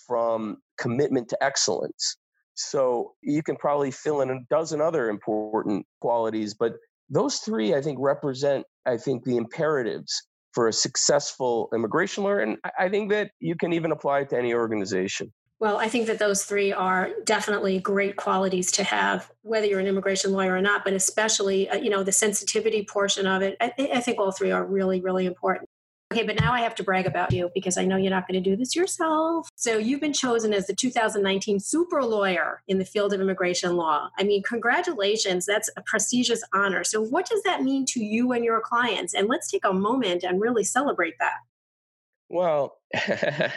from 0.06 0.58
commitment 0.78 1.30
to 1.30 1.44
excellence. 1.44 2.18
So 2.56 3.14
you 3.22 3.42
can 3.42 3.56
probably 3.56 3.90
fill 3.90 4.22
in 4.22 4.30
a 4.30 4.40
dozen 4.50 4.82
other 4.82 5.10
important 5.10 5.86
qualities, 6.02 6.54
but 6.54 6.74
those 7.10 7.38
three, 7.38 7.74
I 7.74 7.82
think, 7.82 7.98
represent, 8.02 8.66
I 8.86 8.98
think, 8.98 9.24
the 9.24 9.38
imperatives 9.38 10.22
for 10.54 10.68
a 10.68 10.74
successful 10.74 11.70
immigration 11.74 12.24
lawyer. 12.24 12.40
And 12.40 12.58
I 12.78 12.90
think 12.90 13.12
that 13.12 13.32
you 13.40 13.56
can 13.56 13.74
even 13.74 13.92
apply 13.92 14.22
it 14.22 14.30
to 14.30 14.38
any 14.38 14.54
organization. 14.54 15.32
Well, 15.60 15.78
I 15.78 15.90
think 15.90 16.08
that 16.08 16.20
those 16.20 16.46
three 16.46 16.72
are 16.72 17.10
definitely 17.26 17.80
great 17.80 18.16
qualities 18.16 18.72
to 18.74 18.84
have, 18.86 19.30
whether 19.42 19.68
you're 19.68 19.82
an 19.82 19.88
immigration 19.88 20.32
lawyer 20.32 20.56
or 20.56 20.62
not, 20.62 20.86
but 20.86 20.94
especially, 20.94 21.70
uh, 21.70 21.76
you 21.76 21.90
know, 21.90 22.02
the 22.02 22.14
sensitivity 22.14 22.86
portion 22.86 23.28
of 23.28 23.42
it. 23.42 23.58
I, 23.60 23.74
I 23.94 24.00
think 24.00 24.20
all 24.20 24.32
three 24.32 24.52
are 24.52 24.66
really, 24.66 25.02
really 25.02 25.26
important. 25.26 25.69
Okay, 26.12 26.24
but 26.24 26.40
now 26.40 26.54
I 26.54 26.62
have 26.62 26.74
to 26.76 26.84
brag 26.84 27.06
about 27.06 27.32
you 27.32 27.52
because 27.54 27.78
I 27.78 27.86
know 27.86 27.96
you're 27.96 28.10
not 28.10 28.28
going 28.28 28.42
to 28.42 28.50
do 28.50 28.56
this 28.56 28.76
yourself. 28.76 29.48
So 29.56 29.78
you've 29.78 30.02
been 30.02 30.14
chosen 30.14 30.54
as 30.54 30.66
the 30.66 30.74
2019 30.74 31.60
super 31.60 32.02
lawyer 32.04 32.64
in 32.68 32.80
the 32.80 32.86
field 32.86 33.14
of 33.14 33.22
immigration 33.22 33.76
law. 33.76 34.10
I 34.18 34.24
mean, 34.24 34.42
congratulations. 34.42 35.46
That's 35.46 35.70
a 35.78 35.84
prestigious 35.84 36.42
honor. 36.52 36.84
So 36.84 37.00
what 37.00 37.28
does 37.30 37.44
that 37.44 37.62
mean 37.62 37.86
to 37.90 38.04
you 38.04 38.32
and 38.32 38.44
your 38.44 38.60
clients? 38.60 39.14
And 39.14 39.28
let's 39.28 39.52
take 39.52 39.64
a 39.66 39.74
moment 39.74 40.24
and 40.24 40.42
really 40.42 40.64
celebrate 40.64 41.14
that. 41.20 41.38
Well, 42.28 42.78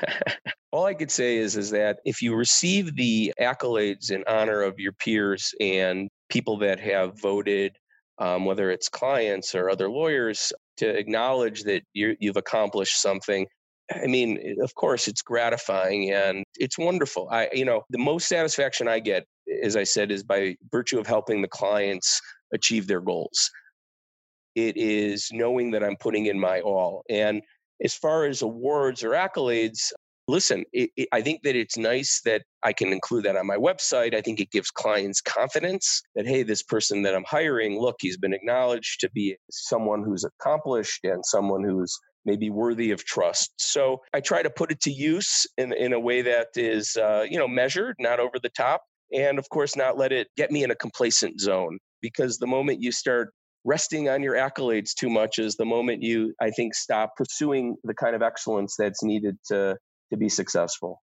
all 0.72 0.84
I 0.84 0.92
could 0.92 1.10
say 1.10 1.38
is 1.38 1.56
is 1.56 1.70
that 1.70 2.00
if 2.04 2.20
you 2.20 2.34
receive 2.34 2.94
the 2.96 3.32
accolades 3.40 4.10
in 4.10 4.24
honor 4.26 4.60
of 4.60 4.78
your 4.78 4.92
peers 4.92 5.54
and 5.58 6.10
people 6.28 6.58
that 6.58 6.80
have 6.80 7.18
voted 7.18 7.76
um, 8.18 8.44
whether 8.44 8.70
it's 8.70 8.88
clients 8.88 9.54
or 9.54 9.68
other 9.68 9.90
lawyers, 9.90 10.52
to 10.78 10.88
acknowledge 10.88 11.64
that 11.64 11.82
you 11.92 12.16
have 12.24 12.36
accomplished 12.36 13.00
something. 13.00 13.46
I 13.92 14.06
mean, 14.06 14.56
of 14.62 14.74
course, 14.74 15.08
it's 15.08 15.22
gratifying 15.22 16.12
and 16.12 16.44
it's 16.56 16.78
wonderful. 16.78 17.28
I, 17.30 17.50
you 17.52 17.64
know, 17.64 17.82
the 17.90 17.98
most 17.98 18.28
satisfaction 18.28 18.88
I 18.88 19.00
get, 19.00 19.26
as 19.62 19.76
I 19.76 19.84
said, 19.84 20.10
is 20.10 20.22
by 20.22 20.56
virtue 20.70 20.98
of 20.98 21.06
helping 21.06 21.42
the 21.42 21.48
clients 21.48 22.20
achieve 22.54 22.86
their 22.86 23.00
goals. 23.00 23.50
It 24.54 24.76
is 24.76 25.28
knowing 25.32 25.70
that 25.72 25.84
I'm 25.84 25.96
putting 25.96 26.26
in 26.26 26.38
my 26.38 26.60
all. 26.60 27.02
And 27.10 27.42
as 27.82 27.94
far 27.94 28.24
as 28.26 28.42
awards 28.42 29.02
or 29.02 29.10
accolades, 29.10 29.92
listen, 30.28 30.64
it, 30.72 30.90
it, 30.96 31.08
I 31.12 31.20
think 31.20 31.42
that 31.42 31.56
it's 31.56 31.76
nice 31.76 32.20
that 32.24 32.42
I 32.62 32.72
can 32.72 32.92
include 32.92 33.24
that 33.24 33.36
on 33.36 33.46
my 33.46 33.56
website. 33.56 34.14
I 34.14 34.20
think 34.20 34.40
it 34.40 34.50
gives 34.50 34.70
clients 34.70 35.20
confidence 35.20 36.02
that, 36.14 36.26
hey, 36.26 36.42
this 36.42 36.62
person 36.62 37.02
that 37.02 37.14
I'm 37.14 37.24
hiring, 37.26 37.80
look, 37.80 37.96
he's 38.00 38.16
been 38.16 38.32
acknowledged 38.32 39.00
to 39.00 39.10
be 39.10 39.36
someone 39.50 40.02
who's 40.02 40.24
accomplished 40.24 41.00
and 41.04 41.24
someone 41.24 41.64
who's 41.64 41.96
maybe 42.24 42.50
worthy 42.50 42.92
of 42.92 43.04
trust. 43.04 43.52
So 43.56 44.00
I 44.14 44.20
try 44.20 44.42
to 44.42 44.50
put 44.50 44.70
it 44.70 44.80
to 44.82 44.92
use 44.92 45.46
in, 45.58 45.72
in 45.72 45.92
a 45.92 46.00
way 46.00 46.22
that 46.22 46.48
is, 46.54 46.96
uh, 46.96 47.26
you 47.28 47.38
know, 47.38 47.48
measured, 47.48 47.96
not 47.98 48.20
over 48.20 48.38
the 48.40 48.50
top. 48.50 48.82
And 49.12 49.38
of 49.38 49.48
course, 49.48 49.76
not 49.76 49.98
let 49.98 50.12
it 50.12 50.28
get 50.36 50.50
me 50.50 50.62
in 50.62 50.70
a 50.70 50.76
complacent 50.76 51.40
zone 51.40 51.78
because 52.00 52.38
the 52.38 52.46
moment 52.46 52.80
you 52.80 52.92
start 52.92 53.30
resting 53.64 54.08
on 54.08 54.22
your 54.22 54.34
accolades 54.34 54.94
too 54.94 55.08
much 55.08 55.38
is 55.38 55.54
the 55.54 55.64
moment 55.64 56.02
you 56.02 56.34
i 56.40 56.50
think 56.50 56.74
stop 56.74 57.14
pursuing 57.16 57.76
the 57.84 57.94
kind 57.94 58.16
of 58.16 58.20
excellence 58.20 58.74
that's 58.76 59.04
needed 59.04 59.38
to 59.46 59.76
to 60.12 60.16
be 60.16 60.28
successful. 60.28 61.02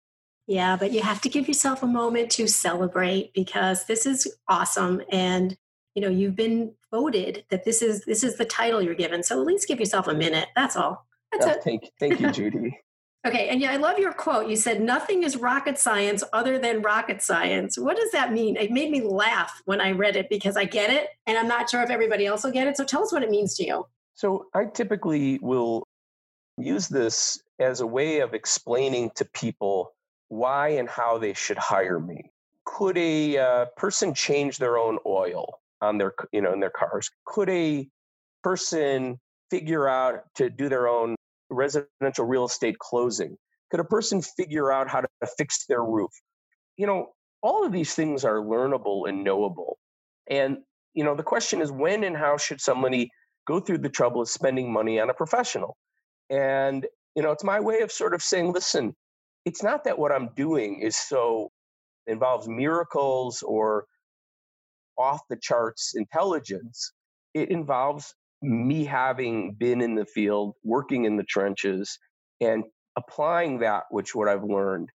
Yeah, 0.46 0.76
but 0.76 0.92
you 0.92 1.02
have 1.02 1.20
to 1.22 1.28
give 1.28 1.48
yourself 1.48 1.82
a 1.82 1.86
moment 1.86 2.30
to 2.32 2.46
celebrate 2.46 3.32
because 3.34 3.86
this 3.86 4.06
is 4.06 4.32
awesome 4.48 5.02
and 5.10 5.56
you 5.94 6.02
know 6.02 6.08
you've 6.08 6.36
been 6.36 6.72
voted 6.92 7.44
that 7.50 7.64
this 7.64 7.82
is 7.82 8.04
this 8.04 8.22
is 8.22 8.36
the 8.36 8.44
title 8.44 8.82
you're 8.82 8.94
given. 8.94 9.22
So 9.22 9.40
at 9.40 9.46
least 9.46 9.66
give 9.66 9.80
yourself 9.80 10.06
a 10.06 10.14
minute. 10.14 10.48
That's 10.54 10.76
all. 10.76 11.06
That's 11.32 11.46
yeah, 11.46 11.52
it. 11.54 11.64
thank, 11.64 11.90
thank 11.98 12.20
you 12.20 12.30
judy. 12.32 12.78
Okay 13.26 13.48
and 13.48 13.60
yeah 13.60 13.72
i 13.72 13.76
love 13.76 13.98
your 13.98 14.12
quote. 14.12 14.48
You 14.48 14.54
said 14.54 14.80
nothing 14.80 15.24
is 15.24 15.36
rocket 15.36 15.78
science 15.78 16.22
other 16.32 16.58
than 16.58 16.82
rocket 16.82 17.22
science. 17.22 17.76
What 17.76 17.96
does 17.96 18.12
that 18.12 18.32
mean? 18.32 18.56
It 18.56 18.70
made 18.70 18.90
me 18.90 19.00
laugh 19.00 19.62
when 19.64 19.80
i 19.80 19.90
read 19.90 20.14
it 20.14 20.28
because 20.28 20.56
i 20.56 20.64
get 20.64 20.90
it 20.90 21.08
and 21.26 21.36
i'm 21.36 21.48
not 21.48 21.68
sure 21.68 21.82
if 21.82 21.90
everybody 21.90 22.26
else 22.26 22.44
will 22.44 22.52
get 22.52 22.68
it. 22.68 22.76
So 22.76 22.84
tell 22.84 23.02
us 23.02 23.12
what 23.12 23.24
it 23.24 23.30
means 23.30 23.56
to 23.56 23.66
you. 23.66 23.86
So 24.14 24.46
i 24.54 24.66
typically 24.66 25.40
will 25.42 25.82
use 26.58 26.88
this 26.88 27.40
as 27.58 27.80
a 27.80 27.86
way 27.86 28.20
of 28.20 28.34
explaining 28.34 29.10
to 29.16 29.24
people 29.24 29.92
why 30.28 30.68
and 30.68 30.88
how 30.88 31.18
they 31.18 31.32
should 31.32 31.58
hire 31.58 32.00
me. 32.00 32.30
Could 32.64 32.98
a 32.98 33.38
uh, 33.38 33.64
person 33.76 34.14
change 34.14 34.58
their 34.58 34.76
own 34.76 34.98
oil 35.06 35.60
on 35.80 35.98
their, 35.98 36.14
you 36.32 36.40
know, 36.40 36.52
in 36.52 36.60
their 36.60 36.70
cars? 36.70 37.10
Could 37.24 37.48
a 37.48 37.88
person 38.42 39.20
figure 39.50 39.88
out 39.88 40.24
to 40.34 40.50
do 40.50 40.68
their 40.68 40.88
own 40.88 41.14
residential 41.48 42.24
real 42.24 42.44
estate 42.44 42.78
closing? 42.78 43.36
Could 43.70 43.80
a 43.80 43.84
person 43.84 44.20
figure 44.22 44.72
out 44.72 44.88
how 44.88 45.00
to 45.00 45.08
fix 45.38 45.66
their 45.66 45.84
roof? 45.84 46.10
You 46.76 46.86
know, 46.86 47.12
all 47.42 47.64
of 47.64 47.72
these 47.72 47.94
things 47.94 48.24
are 48.24 48.38
learnable 48.38 49.08
and 49.08 49.22
knowable. 49.22 49.78
And, 50.28 50.58
you 50.94 51.04
know, 51.04 51.14
the 51.14 51.22
question 51.22 51.60
is 51.60 51.70
when 51.70 52.02
and 52.02 52.16
how 52.16 52.36
should 52.36 52.60
somebody 52.60 53.10
go 53.46 53.60
through 53.60 53.78
the 53.78 53.88
trouble 53.88 54.22
of 54.22 54.28
spending 54.28 54.72
money 54.72 54.98
on 54.98 55.10
a 55.10 55.14
professional? 55.14 55.76
And, 56.30 56.86
you 57.14 57.22
know, 57.22 57.30
it's 57.30 57.44
my 57.44 57.60
way 57.60 57.80
of 57.80 57.92
sort 57.92 58.14
of 58.14 58.22
saying, 58.22 58.52
listen, 58.52 58.94
it's 59.44 59.62
not 59.62 59.84
that 59.84 59.98
what 59.98 60.12
I'm 60.12 60.30
doing 60.34 60.80
is 60.82 60.96
so 60.96 61.50
involves 62.06 62.48
miracles 62.48 63.42
or 63.42 63.86
off 64.98 65.20
the 65.28 65.36
charts 65.40 65.92
intelligence. 65.94 66.92
It 67.34 67.50
involves 67.50 68.14
me 68.42 68.84
having 68.84 69.54
been 69.54 69.80
in 69.80 69.94
the 69.94 70.06
field, 70.06 70.54
working 70.64 71.04
in 71.04 71.16
the 71.16 71.24
trenches, 71.24 71.98
and 72.40 72.64
applying 72.96 73.58
that 73.60 73.84
which 73.90 74.14
what 74.14 74.28
I've 74.28 74.44
learned 74.44 74.90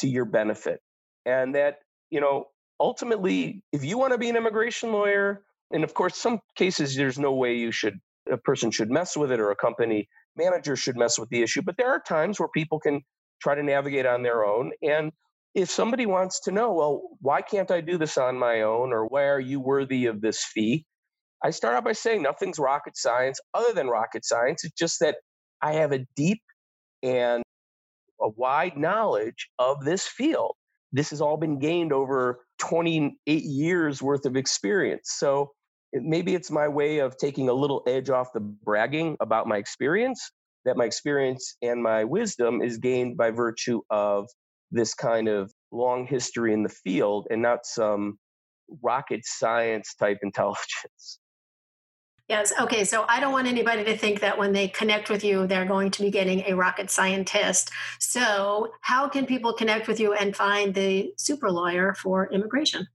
to 0.00 0.08
your 0.08 0.24
benefit. 0.24 0.80
And 1.26 1.54
that, 1.54 1.78
you 2.10 2.20
know, 2.20 2.46
ultimately, 2.80 3.62
if 3.72 3.84
you 3.84 3.98
want 3.98 4.12
to 4.12 4.18
be 4.18 4.28
an 4.28 4.36
immigration 4.36 4.92
lawyer, 4.92 5.42
and 5.72 5.84
of 5.84 5.94
course, 5.94 6.16
some 6.16 6.40
cases 6.56 6.96
there's 6.96 7.18
no 7.18 7.32
way 7.32 7.54
you 7.56 7.72
should 7.72 7.98
a 8.30 8.36
person 8.36 8.70
should 8.70 8.90
mess 8.90 9.16
with 9.16 9.32
it 9.32 9.40
or 9.40 9.50
a 9.50 9.56
company 9.56 10.06
manager 10.38 10.76
should 10.76 10.96
mess 10.96 11.18
with 11.18 11.28
the 11.28 11.42
issue. 11.42 11.62
But 11.62 11.76
there 11.76 11.90
are 11.90 12.00
times 12.00 12.38
where 12.38 12.48
people 12.48 12.80
can 12.80 13.02
try 13.42 13.54
to 13.54 13.62
navigate 13.62 14.06
on 14.06 14.22
their 14.22 14.44
own. 14.44 14.72
And 14.82 15.12
if 15.54 15.70
somebody 15.70 16.06
wants 16.06 16.40
to 16.40 16.52
know, 16.52 16.72
well, 16.72 17.02
why 17.20 17.42
can't 17.42 17.70
I 17.70 17.80
do 17.80 17.98
this 17.98 18.16
on 18.18 18.38
my 18.38 18.62
own 18.62 18.92
or 18.92 19.06
why 19.06 19.24
are 19.24 19.40
you 19.40 19.60
worthy 19.60 20.06
of 20.06 20.20
this 20.20 20.44
fee? 20.44 20.84
I 21.44 21.50
start 21.50 21.76
out 21.76 21.84
by 21.84 21.92
saying 21.92 22.22
nothing's 22.22 22.58
rocket 22.58 22.96
science 22.96 23.40
other 23.54 23.72
than 23.72 23.88
rocket 23.88 24.24
science. 24.24 24.64
It's 24.64 24.74
just 24.74 25.00
that 25.00 25.16
I 25.62 25.74
have 25.74 25.92
a 25.92 26.04
deep 26.16 26.42
and 27.02 27.42
a 28.20 28.28
wide 28.28 28.76
knowledge 28.76 29.48
of 29.58 29.84
this 29.84 30.06
field. 30.06 30.54
This 30.92 31.10
has 31.10 31.20
all 31.20 31.36
been 31.36 31.58
gained 31.58 31.92
over 31.92 32.40
28 32.58 33.42
years 33.42 34.02
worth 34.02 34.26
of 34.26 34.36
experience. 34.36 35.14
So 35.18 35.52
maybe 35.92 36.34
it's 36.34 36.50
my 36.50 36.68
way 36.68 36.98
of 36.98 37.16
taking 37.16 37.48
a 37.48 37.52
little 37.52 37.82
edge 37.86 38.10
off 38.10 38.32
the 38.32 38.40
bragging 38.40 39.16
about 39.20 39.46
my 39.46 39.56
experience, 39.56 40.30
that 40.64 40.76
my 40.76 40.84
experience 40.84 41.56
and 41.62 41.82
my 41.82 42.04
wisdom 42.04 42.62
is 42.62 42.78
gained 42.78 43.16
by 43.16 43.30
virtue 43.30 43.80
of 43.90 44.28
this 44.70 44.94
kind 44.94 45.28
of 45.28 45.52
long 45.72 46.06
history 46.06 46.52
in 46.52 46.62
the 46.62 46.68
field 46.68 47.26
and 47.30 47.40
not 47.40 47.64
some 47.64 48.18
rocket 48.82 49.20
science 49.24 49.94
type 49.94 50.18
intelligence. 50.22 51.18
Yes. 52.28 52.52
Okay. 52.60 52.84
So 52.84 53.06
I 53.08 53.20
don't 53.20 53.32
want 53.32 53.46
anybody 53.48 53.84
to 53.84 53.96
think 53.96 54.20
that 54.20 54.36
when 54.36 54.52
they 54.52 54.68
connect 54.68 55.08
with 55.08 55.24
you, 55.24 55.46
they're 55.46 55.64
going 55.64 55.90
to 55.92 56.02
be 56.02 56.10
getting 56.10 56.40
a 56.40 56.52
rocket 56.52 56.90
scientist. 56.90 57.70
So, 57.98 58.70
how 58.82 59.08
can 59.08 59.24
people 59.24 59.54
connect 59.54 59.88
with 59.88 59.98
you 59.98 60.12
and 60.12 60.36
find 60.36 60.74
the 60.74 61.14
super 61.16 61.50
lawyer 61.50 61.94
for 61.94 62.30
immigration? 62.30 62.86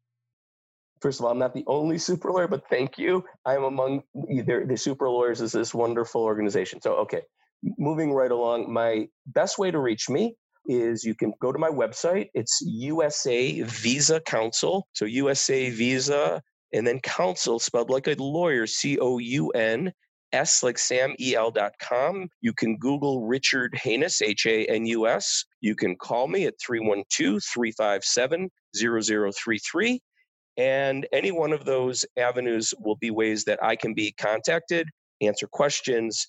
First 1.03 1.19
of 1.19 1.25
all, 1.25 1.31
I'm 1.33 1.37
not 1.37 1.53
the 1.53 1.65
only 1.67 1.97
super 1.97 2.31
lawyer, 2.31 2.47
but 2.47 2.69
thank 2.69 2.97
you. 2.97 3.25
I'm 3.45 3.65
among 3.65 4.03
either 4.31 4.65
the 4.65 4.77
super 4.77 5.09
lawyers 5.09 5.41
is 5.41 5.51
this 5.51 5.73
wonderful 5.73 6.21
organization. 6.21 6.79
So, 6.81 6.93
okay, 6.93 7.23
moving 7.77 8.13
right 8.13 8.31
along, 8.31 8.71
my 8.71 9.09
best 9.27 9.59
way 9.59 9.69
to 9.69 9.79
reach 9.79 10.09
me 10.09 10.37
is 10.65 11.03
you 11.03 11.13
can 11.13 11.33
go 11.41 11.51
to 11.51 11.59
my 11.59 11.67
website. 11.67 12.29
It's 12.33 12.61
USA 12.65 13.63
Visa 13.63 14.21
Counsel. 14.21 14.87
So 14.93 15.03
USA 15.03 15.69
Visa 15.71 16.41
and 16.71 16.87
then 16.87 17.01
counsel 17.01 17.59
spelled 17.59 17.89
like 17.89 18.07
a 18.07 18.15
lawyer, 18.17 18.65
C 18.65 18.97
O 18.97 19.17
U 19.17 19.49
N 19.49 19.91
S 20.31 20.63
like 20.63 20.77
Sam 20.77 21.15
E 21.19 21.35
L 21.35 21.51
dot 21.51 21.73
com. 21.81 22.29
You 22.39 22.53
can 22.53 22.77
Google 22.77 23.27
Richard 23.27 23.73
Hanus, 23.73 24.21
H 24.21 24.45
A 24.45 24.65
N 24.67 24.85
U 24.85 25.05
S. 25.05 25.43
You 25.59 25.75
can 25.75 25.97
call 25.97 26.29
me 26.29 26.45
at 26.45 26.53
312 26.65 27.41
357 27.53 28.49
0033. 28.77 30.01
And 30.57 31.07
any 31.11 31.31
one 31.31 31.51
of 31.51 31.65
those 31.65 32.05
avenues 32.17 32.73
will 32.79 32.95
be 32.95 33.09
ways 33.09 33.43
that 33.45 33.63
I 33.63 33.75
can 33.75 33.93
be 33.93 34.11
contacted, 34.11 34.87
answer 35.21 35.47
questions, 35.47 36.27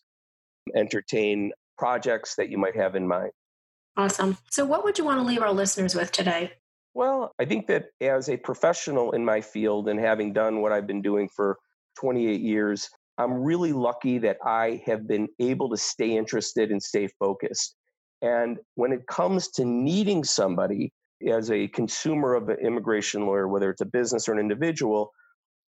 entertain 0.75 1.53
projects 1.77 2.35
that 2.37 2.49
you 2.49 2.57
might 2.57 2.77
have 2.77 2.95
in 2.95 3.07
mind. 3.07 3.31
Awesome. 3.97 4.39
So, 4.51 4.65
what 4.65 4.83
would 4.85 4.99
you 4.99 5.05
want 5.05 5.21
to 5.21 5.27
leave 5.27 5.43
our 5.43 5.53
listeners 5.53 5.95
with 5.95 6.11
today? 6.11 6.53
Well, 6.95 7.33
I 7.39 7.45
think 7.45 7.67
that 7.67 7.87
as 8.01 8.29
a 8.29 8.37
professional 8.37 9.13
in 9.13 9.25
my 9.25 9.41
field 9.41 9.89
and 9.89 9.99
having 9.99 10.33
done 10.33 10.63
what 10.63 10.73
I've 10.73 10.87
been 10.87 11.03
doing 11.03 11.29
for 11.29 11.59
28 11.99 12.41
years, 12.41 12.89
I'm 13.19 13.33
really 13.43 13.73
lucky 13.73 14.19
that 14.19 14.39
I 14.45 14.83
have 14.87 15.07
been 15.07 15.29
able 15.39 15.69
to 15.71 15.77
stay 15.77 16.17
interested 16.17 16.71
and 16.71 16.83
stay 16.83 17.09
focused. 17.19 17.77
And 18.23 18.59
when 18.75 18.93
it 18.93 19.07
comes 19.07 19.49
to 19.53 19.65
needing 19.65 20.25
somebody 20.25 20.93
as 21.31 21.51
a 21.51 21.69
consumer 21.69 22.35
of 22.35 22.49
an 22.49 22.59
immigration 22.65 23.27
lawyer, 23.27 23.49
whether 23.49 23.71
it's 23.71 23.81
a 23.81 23.87
business 23.87 24.29
or 24.29 24.33
an 24.33 24.41
individual, 24.41 25.11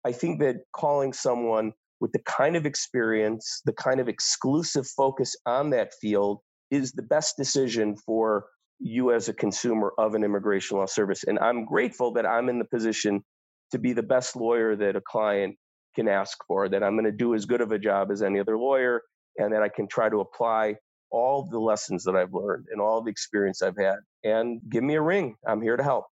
I 0.06 0.12
think 0.12 0.40
that 0.42 0.58
calling 0.76 1.14
someone 1.14 1.74
with 2.00 2.12
the 2.12 2.20
kind 2.20 2.56
of 2.56 2.66
experience, 2.66 3.62
the 3.66 3.74
kind 3.74 4.00
of 4.00 4.08
exclusive 4.08 4.86
focus 4.88 5.36
on 5.46 5.70
that 5.72 5.94
field 6.02 6.40
is 6.72 6.92
the 6.92 7.02
best 7.02 7.38
decision 7.38 7.96
for 7.96 8.46
you 8.80 9.14
as 9.14 9.30
a 9.30 9.34
consumer 9.34 9.94
of 9.98 10.16
an 10.16 10.24
immigration 10.24 10.78
law 10.78 10.86
service. 10.86 11.24
And 11.24 11.40
I'm 11.40 11.66
grateful 11.66 12.12
that 12.14 12.26
I'm 12.26 12.50
in 12.50 12.60
the 12.60 12.66
position 12.66 13.24
to 13.72 13.80
be 13.80 13.94
the 13.94 14.04
best 14.04 14.36
lawyer 14.36 14.76
that 14.76 14.96
a 14.96 15.02
client 15.02 15.56
can 15.96 16.08
ask 16.08 16.38
for, 16.48 16.68
that 16.70 16.84
I'm 16.84 16.94
going 16.94 17.06
to 17.06 17.12
do 17.12 17.34
as 17.34 17.46
good 17.46 17.62
of 17.62 17.72
a 17.72 17.80
job 17.80 18.12
as 18.12 18.22
any 18.22 18.40
other 18.40 18.58
lawyer, 18.58 19.02
and 19.38 19.54
that 19.54 19.62
I 19.62 19.70
can 19.70 19.88
try 19.88 20.10
to 20.10 20.20
apply 20.20 20.76
all 21.12 21.44
the 21.44 21.60
lessons 21.60 22.04
that 22.04 22.16
I've 22.16 22.34
learned 22.34 22.68
and 22.72 22.82
all 22.82 23.02
the 23.02 23.12
experience 23.12 23.62
I've 23.62 23.78
had. 23.78 23.98
And 24.24 24.62
give 24.70 24.84
me 24.84 24.96
a 24.96 25.02
ring. 25.02 25.36
I'm 25.48 25.62
here 25.62 25.78
to 25.78 25.84
help. 25.84 26.06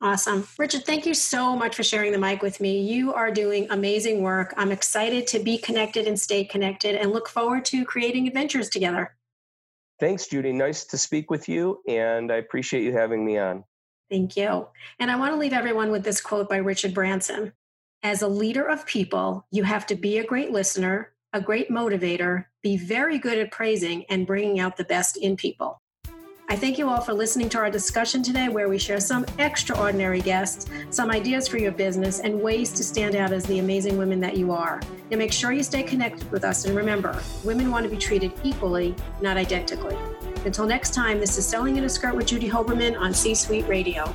Awesome. 0.00 0.46
Richard, 0.58 0.84
thank 0.84 1.06
you 1.06 1.14
so 1.14 1.56
much 1.56 1.76
for 1.76 1.82
sharing 1.82 2.12
the 2.12 2.18
mic 2.18 2.42
with 2.42 2.60
me. 2.60 2.80
You 2.82 3.14
are 3.14 3.30
doing 3.30 3.66
amazing 3.70 4.22
work. 4.22 4.52
I'm 4.56 4.70
excited 4.70 5.26
to 5.28 5.38
be 5.38 5.56
connected 5.56 6.06
and 6.06 6.20
stay 6.20 6.44
connected 6.44 6.96
and 6.96 7.12
look 7.12 7.28
forward 7.28 7.64
to 7.66 7.84
creating 7.86 8.26
adventures 8.26 8.68
together. 8.68 9.16
Thanks, 10.00 10.26
Judy. 10.26 10.52
Nice 10.52 10.84
to 10.84 10.98
speak 10.98 11.30
with 11.30 11.48
you, 11.48 11.80
and 11.88 12.30
I 12.30 12.36
appreciate 12.36 12.82
you 12.82 12.92
having 12.92 13.24
me 13.24 13.38
on. 13.38 13.64
Thank 14.10 14.36
you. 14.36 14.66
And 14.98 15.10
I 15.10 15.16
want 15.16 15.32
to 15.32 15.38
leave 15.38 15.52
everyone 15.52 15.90
with 15.90 16.04
this 16.04 16.20
quote 16.20 16.48
by 16.48 16.56
Richard 16.56 16.92
Branson 16.92 17.52
As 18.02 18.20
a 18.20 18.28
leader 18.28 18.68
of 18.68 18.84
people, 18.84 19.46
you 19.50 19.62
have 19.62 19.86
to 19.86 19.94
be 19.94 20.18
a 20.18 20.26
great 20.26 20.50
listener, 20.50 21.13
a 21.34 21.40
great 21.40 21.68
motivator, 21.68 22.44
be 22.62 22.76
very 22.76 23.18
good 23.18 23.38
at 23.38 23.50
praising 23.50 24.04
and 24.08 24.24
bringing 24.24 24.60
out 24.60 24.76
the 24.76 24.84
best 24.84 25.16
in 25.16 25.36
people. 25.36 25.82
I 26.48 26.54
thank 26.54 26.78
you 26.78 26.88
all 26.88 27.00
for 27.00 27.12
listening 27.12 27.48
to 27.50 27.58
our 27.58 27.70
discussion 27.70 28.22
today, 28.22 28.48
where 28.48 28.68
we 28.68 28.78
share 28.78 29.00
some 29.00 29.26
extraordinary 29.38 30.20
guests, 30.20 30.70
some 30.90 31.10
ideas 31.10 31.48
for 31.48 31.58
your 31.58 31.72
business, 31.72 32.20
and 32.20 32.40
ways 32.40 32.70
to 32.74 32.84
stand 32.84 33.16
out 33.16 33.32
as 33.32 33.44
the 33.46 33.58
amazing 33.58 33.98
women 33.98 34.20
that 34.20 34.36
you 34.36 34.52
are. 34.52 34.80
Now, 35.10 35.16
make 35.16 35.32
sure 35.32 35.50
you 35.50 35.64
stay 35.64 35.82
connected 35.82 36.30
with 36.30 36.44
us, 36.44 36.66
and 36.66 36.76
remember, 36.76 37.20
women 37.42 37.68
want 37.68 37.82
to 37.82 37.90
be 37.90 37.96
treated 37.96 38.32
equally, 38.44 38.94
not 39.20 39.36
identically. 39.36 39.96
Until 40.44 40.66
next 40.66 40.94
time, 40.94 41.18
this 41.18 41.36
is 41.36 41.44
Selling 41.44 41.78
in 41.78 41.84
a 41.84 41.88
Skirt 41.88 42.14
with 42.14 42.26
Judy 42.26 42.48
Hoberman 42.48 42.96
on 42.96 43.12
C 43.12 43.34
Suite 43.34 43.66
Radio. 43.66 44.14